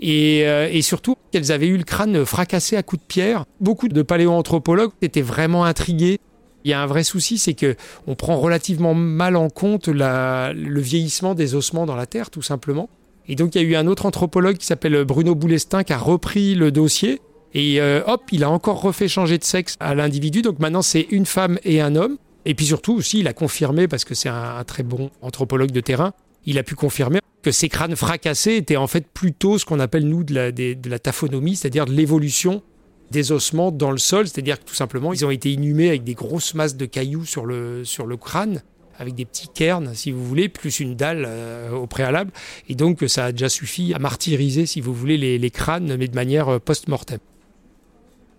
Et, 0.00 0.42
euh, 0.46 0.68
et 0.70 0.82
surtout 0.82 1.16
qu'elles 1.30 1.52
avaient 1.52 1.68
eu 1.68 1.76
le 1.76 1.84
crâne 1.84 2.24
fracassé 2.24 2.76
à 2.76 2.82
coups 2.82 3.02
de 3.02 3.06
pierre. 3.06 3.44
Beaucoup 3.60 3.88
de 3.88 4.02
paléoanthropologues 4.02 4.90
étaient 5.00 5.22
vraiment 5.22 5.64
intrigués. 5.64 6.18
Il 6.64 6.70
y 6.70 6.74
a 6.74 6.82
un 6.82 6.86
vrai 6.86 7.04
souci, 7.04 7.38
c'est 7.38 7.54
que 7.54 7.76
on 8.06 8.14
prend 8.14 8.36
relativement 8.36 8.94
mal 8.94 9.36
en 9.36 9.48
compte 9.48 9.88
le 9.88 10.80
vieillissement 10.80 11.34
des 11.34 11.54
ossements 11.54 11.86
dans 11.86 11.96
la 11.96 12.06
terre, 12.06 12.30
tout 12.30 12.42
simplement. 12.42 12.88
Et 13.28 13.36
donc 13.36 13.54
il 13.54 13.62
y 13.62 13.64
a 13.64 13.68
eu 13.68 13.76
un 13.76 13.86
autre 13.86 14.06
anthropologue 14.06 14.56
qui 14.56 14.66
s'appelle 14.66 15.04
Bruno 15.04 15.34
Boulestin 15.34 15.84
qui 15.84 15.92
a 15.92 15.98
repris 15.98 16.54
le 16.54 16.70
dossier. 16.70 17.20
Et 17.54 17.80
euh, 17.80 18.02
hop, 18.06 18.22
il 18.32 18.44
a 18.44 18.50
encore 18.50 18.80
refait 18.80 19.08
changer 19.08 19.38
de 19.38 19.44
sexe 19.44 19.76
à 19.80 19.94
l'individu. 19.94 20.42
Donc 20.42 20.58
maintenant 20.58 20.82
c'est 20.82 21.06
une 21.10 21.26
femme 21.26 21.58
et 21.64 21.80
un 21.80 21.94
homme. 21.94 22.16
Et 22.44 22.54
puis 22.54 22.66
surtout 22.66 22.94
aussi, 22.94 23.20
il 23.20 23.28
a 23.28 23.34
confirmé, 23.34 23.88
parce 23.88 24.06
que 24.06 24.14
c'est 24.14 24.30
un, 24.30 24.64
très 24.64 24.82
bon 24.82 25.10
anthropologue 25.20 25.70
de 25.70 25.80
terrain, 25.80 26.14
il 26.46 26.58
a 26.58 26.62
pu 26.62 26.74
confirmer 26.74 27.20
que 27.42 27.50
ces 27.50 27.68
crânes 27.68 27.94
fracassés 27.94 28.56
étaient 28.56 28.78
en 28.78 28.86
fait 28.86 29.06
plutôt 29.06 29.58
ce 29.58 29.66
qu'on 29.66 29.80
appelle 29.80 30.08
nous 30.08 30.24
de 30.24 30.34
la, 30.34 30.50
de, 30.50 30.88
la 30.88 30.98
taphonomie, 30.98 31.56
c'est-à-dire 31.56 31.84
de 31.84 31.92
l'évolution 31.92 32.62
des 33.10 33.32
ossements 33.32 33.70
dans 33.70 33.90
le 33.90 33.98
sol, 33.98 34.28
c'est-à-dire 34.28 34.58
que 34.58 34.64
tout 34.64 34.74
simplement 34.74 35.12
ils 35.12 35.24
ont 35.24 35.30
été 35.30 35.52
inhumés 35.52 35.88
avec 35.88 36.04
des 36.04 36.14
grosses 36.14 36.54
masses 36.54 36.76
de 36.76 36.86
cailloux 36.86 37.24
sur 37.24 37.46
le, 37.46 37.84
sur 37.84 38.06
le 38.06 38.16
crâne, 38.16 38.62
avec 38.98 39.14
des 39.14 39.24
petits 39.24 39.48
cairns 39.48 39.94
si 39.94 40.10
vous 40.10 40.24
voulez, 40.24 40.48
plus 40.48 40.80
une 40.80 40.94
dalle 40.94 41.24
euh, 41.26 41.70
au 41.72 41.86
préalable, 41.86 42.32
et 42.68 42.74
donc 42.74 43.04
ça 43.06 43.26
a 43.26 43.32
déjà 43.32 43.48
suffi 43.48 43.94
à 43.94 43.98
martyriser 43.98 44.66
si 44.66 44.80
vous 44.80 44.92
voulez 44.92 45.38
les, 45.38 45.50
crânes, 45.50 45.96
mais 45.96 46.08
de 46.08 46.14
manière 46.14 46.48
euh, 46.48 46.58
post-mortem. 46.58 47.18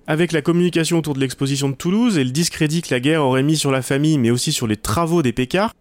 Avec 0.07 0.31
la 0.31 0.41
communication 0.41 0.97
autour 0.97 1.13
de 1.13 1.19
l'exposition 1.19 1.69
de 1.69 1.75
Toulouse 1.75 2.17
et 2.17 2.23
le 2.23 2.31
discrédit 2.31 2.81
que 2.81 2.93
la 2.93 2.99
guerre 2.99 3.23
aurait 3.23 3.43
mis 3.43 3.57
sur 3.57 3.71
la 3.71 3.83
famille, 3.83 4.17
mais 4.17 4.31
aussi 4.31 4.51
sur 4.51 4.65
les 4.65 4.77
travaux 4.77 5.21
des 5.21 5.33
Pécards, 5.33 5.73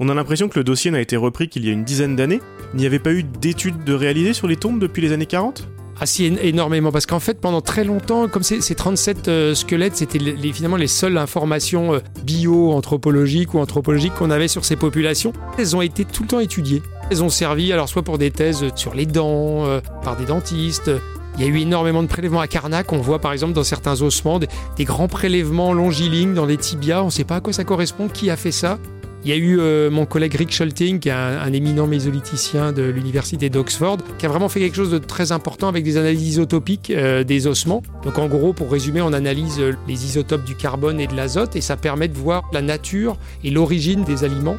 on 0.00 0.08
a 0.08 0.14
l'impression 0.14 0.48
que 0.48 0.58
le 0.58 0.64
dossier 0.64 0.90
n'a 0.90 1.00
été 1.00 1.16
repris 1.16 1.48
qu'il 1.48 1.64
y 1.64 1.70
a 1.70 1.72
une 1.72 1.84
dizaine 1.84 2.14
d'années. 2.14 2.40
Il 2.74 2.80
n'y 2.80 2.86
avait 2.86 3.00
pas 3.00 3.12
eu 3.12 3.24
d'études 3.24 3.84
de 3.84 3.92
réaliser 3.92 4.32
sur 4.32 4.46
les 4.46 4.56
tombes 4.56 4.80
depuis 4.80 5.02
les 5.02 5.12
années 5.12 5.26
40 5.26 5.68
ah 6.00 6.06
si, 6.06 6.26
énormément, 6.26 6.92
parce 6.92 7.06
qu'en 7.06 7.18
fait, 7.18 7.40
pendant 7.40 7.60
très 7.60 7.82
longtemps, 7.82 8.28
comme 8.28 8.44
ces, 8.44 8.60
37 8.60 9.28
euh, 9.28 9.54
squelettes, 9.54 9.96
c'était 9.96 10.20
finalement 10.52 10.76
les 10.76 10.86
seules 10.86 11.18
informations 11.18 11.94
euh, 11.94 11.98
bio-anthropologiques 12.22 13.54
ou 13.54 13.58
anthropologiques 13.58 14.14
qu'on 14.14 14.30
avait 14.30 14.46
sur 14.46 14.64
ces 14.64 14.76
populations, 14.76 15.32
elles 15.58 15.74
ont 15.74 15.82
été 15.82 16.04
tout 16.04 16.22
le 16.22 16.28
temps 16.28 16.40
étudiées. 16.40 16.82
Elles 17.10 17.24
ont 17.24 17.30
servi 17.30 17.72
alors 17.72 17.88
soit 17.88 18.02
pour 18.02 18.16
des 18.16 18.30
thèses 18.30 18.64
sur 18.76 18.94
les 18.94 19.06
dents, 19.06 19.66
euh, 19.66 19.80
par 20.04 20.16
des 20.16 20.24
dentistes, 20.24 20.90
il 21.38 21.44
y 21.44 21.48
a 21.48 21.50
eu 21.50 21.60
énormément 21.60 22.02
de 22.02 22.08
prélèvements 22.08 22.40
à 22.40 22.48
Carnac. 22.48 22.92
On 22.92 22.98
voit 22.98 23.20
par 23.20 23.32
exemple 23.32 23.52
dans 23.52 23.62
certains 23.62 24.02
ossements 24.02 24.40
des, 24.40 24.84
grands 24.84 25.06
prélèvements 25.06 25.72
longilignes 25.72 26.34
dans 26.34 26.46
les 26.46 26.56
tibias. 26.56 27.02
On 27.02 27.06
ne 27.06 27.10
sait 27.10 27.22
pas 27.22 27.36
à 27.36 27.40
quoi 27.40 27.52
ça 27.52 27.62
correspond, 27.62 28.08
qui 28.08 28.28
a 28.28 28.36
fait 28.36 28.50
ça? 28.50 28.78
Il 29.24 29.30
y 29.30 29.32
a 29.32 29.36
eu 29.36 29.58
euh, 29.58 29.90
mon 29.90 30.06
collègue 30.06 30.34
Rick 30.34 30.52
Schulting, 30.52 31.00
qui 31.00 31.08
est 31.08 31.12
un, 31.12 31.52
éminent 31.52 31.86
mésolithicien 31.86 32.72
de 32.72 32.82
l'université 32.82 33.50
d'Oxford, 33.50 33.98
qui 34.16 34.26
a 34.26 34.28
vraiment 34.28 34.48
fait 34.48 34.60
quelque 34.60 34.76
chose 34.76 34.92
de 34.92 34.98
très 34.98 35.32
important 35.32 35.68
avec 35.68 35.82
des 35.82 35.96
analyses 35.96 36.28
isotopiques 36.28 36.90
euh, 36.90 37.24
des 37.24 37.46
ossements. 37.48 37.82
Donc 38.04 38.18
en 38.18 38.28
gros, 38.28 38.52
pour 38.52 38.70
résumer, 38.70 39.00
on 39.00 39.12
analyse 39.12 39.58
euh, 39.58 39.74
les 39.88 40.04
isotopes 40.04 40.44
du 40.44 40.54
carbone 40.54 41.00
et 41.00 41.08
de 41.08 41.16
l'azote 41.16 41.56
et 41.56 41.60
ça 41.60 41.76
permet 41.76 42.06
de 42.06 42.16
voir 42.16 42.44
la 42.52 42.62
nature 42.62 43.16
et 43.42 43.50
l'origine 43.50 44.04
des 44.04 44.22
aliments. 44.22 44.56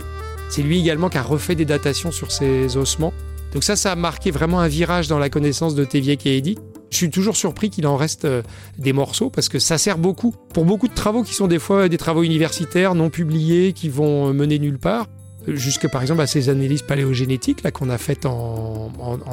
C'est 0.49 0.61
lui 0.61 0.79
également 0.79 1.09
qui 1.09 1.17
a 1.17 1.23
refait 1.23 1.55
des 1.55 1.65
datations 1.65 2.11
sur 2.11 2.31
ces 2.31 2.75
ossements. 2.75 3.13
Donc 3.53 3.63
ça, 3.63 3.75
ça 3.75 3.93
a 3.93 3.95
marqué 3.95 4.29
vraiment 4.29 4.59
un 4.59 4.67
virage 4.67 5.07
dans 5.07 5.19
la 5.19 5.29
connaissance 5.29 5.73
de 5.73 5.85
Teviek 5.85 6.25
et 6.25 6.37
Eddy. 6.37 6.57
Je 6.91 6.97
suis 6.97 7.09
toujours 7.09 7.35
surpris 7.35 7.69
qu'il 7.69 7.85
en 7.87 7.95
reste 7.95 8.25
euh, 8.25 8.41
des 8.77 8.93
morceaux 8.93 9.29
parce 9.29 9.49
que 9.49 9.59
ça 9.59 9.77
sert 9.77 9.97
beaucoup 9.97 10.33
pour 10.53 10.65
beaucoup 10.65 10.87
de 10.87 10.93
travaux 10.93 11.23
qui 11.23 11.33
sont 11.33 11.47
des 11.47 11.59
fois 11.59 11.87
des 11.87 11.97
travaux 11.97 12.23
universitaires 12.23 12.95
non 12.95 13.09
publiés 13.09 13.73
qui 13.73 13.89
vont 13.89 14.29
euh, 14.29 14.33
mener 14.33 14.59
nulle 14.59 14.79
part. 14.79 15.07
Euh, 15.47 15.55
jusque 15.55 15.87
par 15.87 16.01
exemple 16.01 16.21
à 16.21 16.27
ces 16.27 16.49
analyses 16.49 16.81
paléogénétiques 16.81 17.63
là 17.63 17.71
qu'on 17.71 17.89
a 17.89 17.97
faites 17.97 18.25
en, 18.25 18.91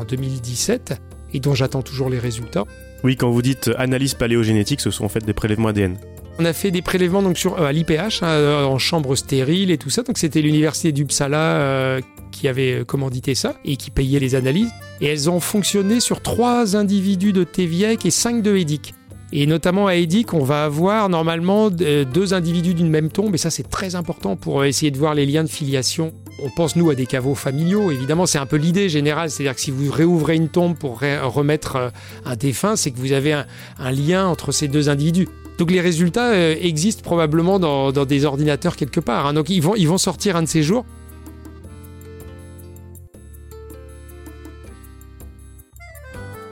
2017 0.09 1.01
et 1.33 1.41
dont 1.41 1.55
j'attends 1.55 1.83
toujours 1.83 2.11
les 2.11 2.19
résultats. 2.19 2.65
Oui, 3.05 3.17
quand 3.17 3.31
vous 3.31 3.43
dites 3.43 3.71
analyse 3.77 4.15
paléogénétique, 4.15 4.81
ce 4.81 4.91
sont 4.91 5.05
en 5.05 5.09
fait 5.09 5.25
des 5.25 5.33
prélèvements 5.33 5.69
ADN. 5.69 5.97
On 6.39 6.45
a 6.45 6.53
fait 6.53 6.71
des 6.71 6.83
prélèvements 6.83 7.23
donc 7.23 7.39
sur 7.39 7.63
à 7.63 7.73
l'IPH 7.73 8.23
hein, 8.23 8.65
en 8.65 8.79
chambre 8.79 9.17
stérile 9.17 9.71
et 9.71 9.79
tout 9.79 9.91
ça. 9.91 10.03
Donc 10.03 10.19
c'était 10.19 10.43
l'université 10.43 10.93
d'Uppsala 10.93 12.01
qui 12.31 12.49
avait 12.49 12.85
commandité 12.87 13.35
ça 13.35 13.57
et 13.65 13.77
qui 13.77 13.91
payait 13.91 14.21
les 14.21 14.35
analyses. 14.35 14.71
Et 15.01 15.07
elles 15.07 15.31
ont 15.31 15.41
fonctionné 15.41 16.01
sur 16.01 16.21
trois 16.21 16.77
individus 16.77 17.33
de 17.33 17.45
Teviek 17.45 18.05
et 18.05 18.11
cinq 18.11 18.43
de 18.43 18.55
Edic. 18.57 18.95
Et 19.33 19.47
notamment 19.47 19.89
à 19.89 19.97
Edic, 19.97 20.35
on 20.35 20.45
va 20.45 20.65
avoir 20.65 21.09
normalement 21.09 21.69
euh, 21.81 22.05
deux 22.05 22.33
individus 22.33 22.75
d'une 22.75 22.89
même 22.89 23.11
tombe, 23.11 23.35
et 23.35 23.39
ça 23.39 23.51
c'est 23.51 23.69
très 23.69 23.97
important 23.97 24.37
pour 24.37 24.65
essayer 24.65 24.93
de 24.93 24.99
voir 24.99 25.15
les 25.15 25.27
liens 25.27 25.43
de 25.43 25.49
filiation. 25.49 26.13
On 26.45 26.51
pense 26.51 26.77
nous 26.77 26.91
à 26.91 26.95
des 26.95 27.07
caveaux 27.07 27.35
familiaux, 27.35 27.91
évidemment 27.91 28.27
c'est 28.27 28.39
un 28.39 28.47
peu 28.47 28.57
l'idée 28.57 28.89
générale, 28.89 29.31
c'est-à-dire 29.31 29.57
que 29.57 29.61
si 29.61 29.73
vous 29.73 29.91
réouvrez 29.91 30.37
une 30.37 30.49
tombe 30.49 30.77
pour 30.77 31.01
remettre 31.01 31.77
euh, 31.77 31.89
un 32.25 32.37
défunt, 32.37 32.77
c'est 32.77 32.93
que 32.93 32.99
vous 32.99 33.13
avez 33.13 33.33
un, 33.33 33.47
lien 33.91 34.27
entre 34.27 34.53
ces 34.53 34.69
deux 34.69 34.89
individus. 34.89 35.29
Donc 35.59 35.71
les 35.71 35.81
résultats 35.81 36.33
euh, 36.33 36.55
existent 36.61 37.03
probablement 37.03 37.59
dans, 37.59 37.93
des 38.05 38.25
ordinateurs 38.25 38.77
quelque 38.77 39.01
part. 39.01 39.27
Hein. 39.27 39.35
Donc 39.35 39.49
ils 39.49 39.61
vont, 39.61 39.75
ils 39.75 39.89
vont 39.89 39.99
sortir 39.99 40.37
un 40.37 40.43
de 40.43 40.49
ces 40.49 40.63
jours. 40.63 40.85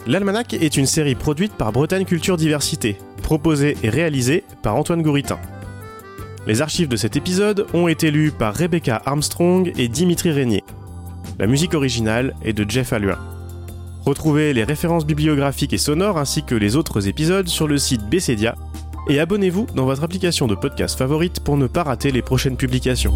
L'Almanach 0.06 0.52
est 0.52 0.76
une 0.76 0.86
série 0.86 1.14
produite 1.14 1.54
par 1.54 1.72
Bretagne 1.72 2.04
Culture 2.04 2.36
Diversité, 2.36 2.98
proposée 3.22 3.76
et 3.82 3.88
réalisée 3.88 4.44
par 4.62 4.76
Antoine 4.76 5.02
Gouritin. 5.02 5.38
Les 6.46 6.60
archives 6.60 6.88
de 6.88 6.96
cet 6.96 7.16
épisode 7.16 7.66
ont 7.72 7.88
été 7.88 8.10
lues 8.10 8.30
par 8.30 8.54
Rebecca 8.54 9.00
Armstrong 9.06 9.72
et 9.78 9.88
Dimitri 9.88 10.30
Régnier. 10.30 10.62
La 11.38 11.46
musique 11.46 11.72
originale 11.72 12.34
est 12.44 12.52
de 12.52 12.70
Jeff 12.70 12.92
Alluin. 12.92 13.18
Retrouvez 14.04 14.52
les 14.52 14.64
références 14.64 15.06
bibliographiques 15.06 15.72
et 15.72 15.78
sonores 15.78 16.18
ainsi 16.18 16.42
que 16.42 16.54
les 16.54 16.76
autres 16.76 17.08
épisodes 17.08 17.48
sur 17.48 17.66
le 17.66 17.78
site 17.78 18.06
Bessedia 18.06 18.56
et 19.08 19.20
abonnez-vous 19.20 19.66
dans 19.74 19.84
votre 19.84 20.02
application 20.04 20.46
de 20.46 20.54
podcast 20.54 20.98
favorite 20.98 21.40
pour 21.40 21.56
ne 21.56 21.66
pas 21.66 21.82
rater 21.82 22.10
les 22.10 22.22
prochaines 22.22 22.56
publications. 22.56 23.14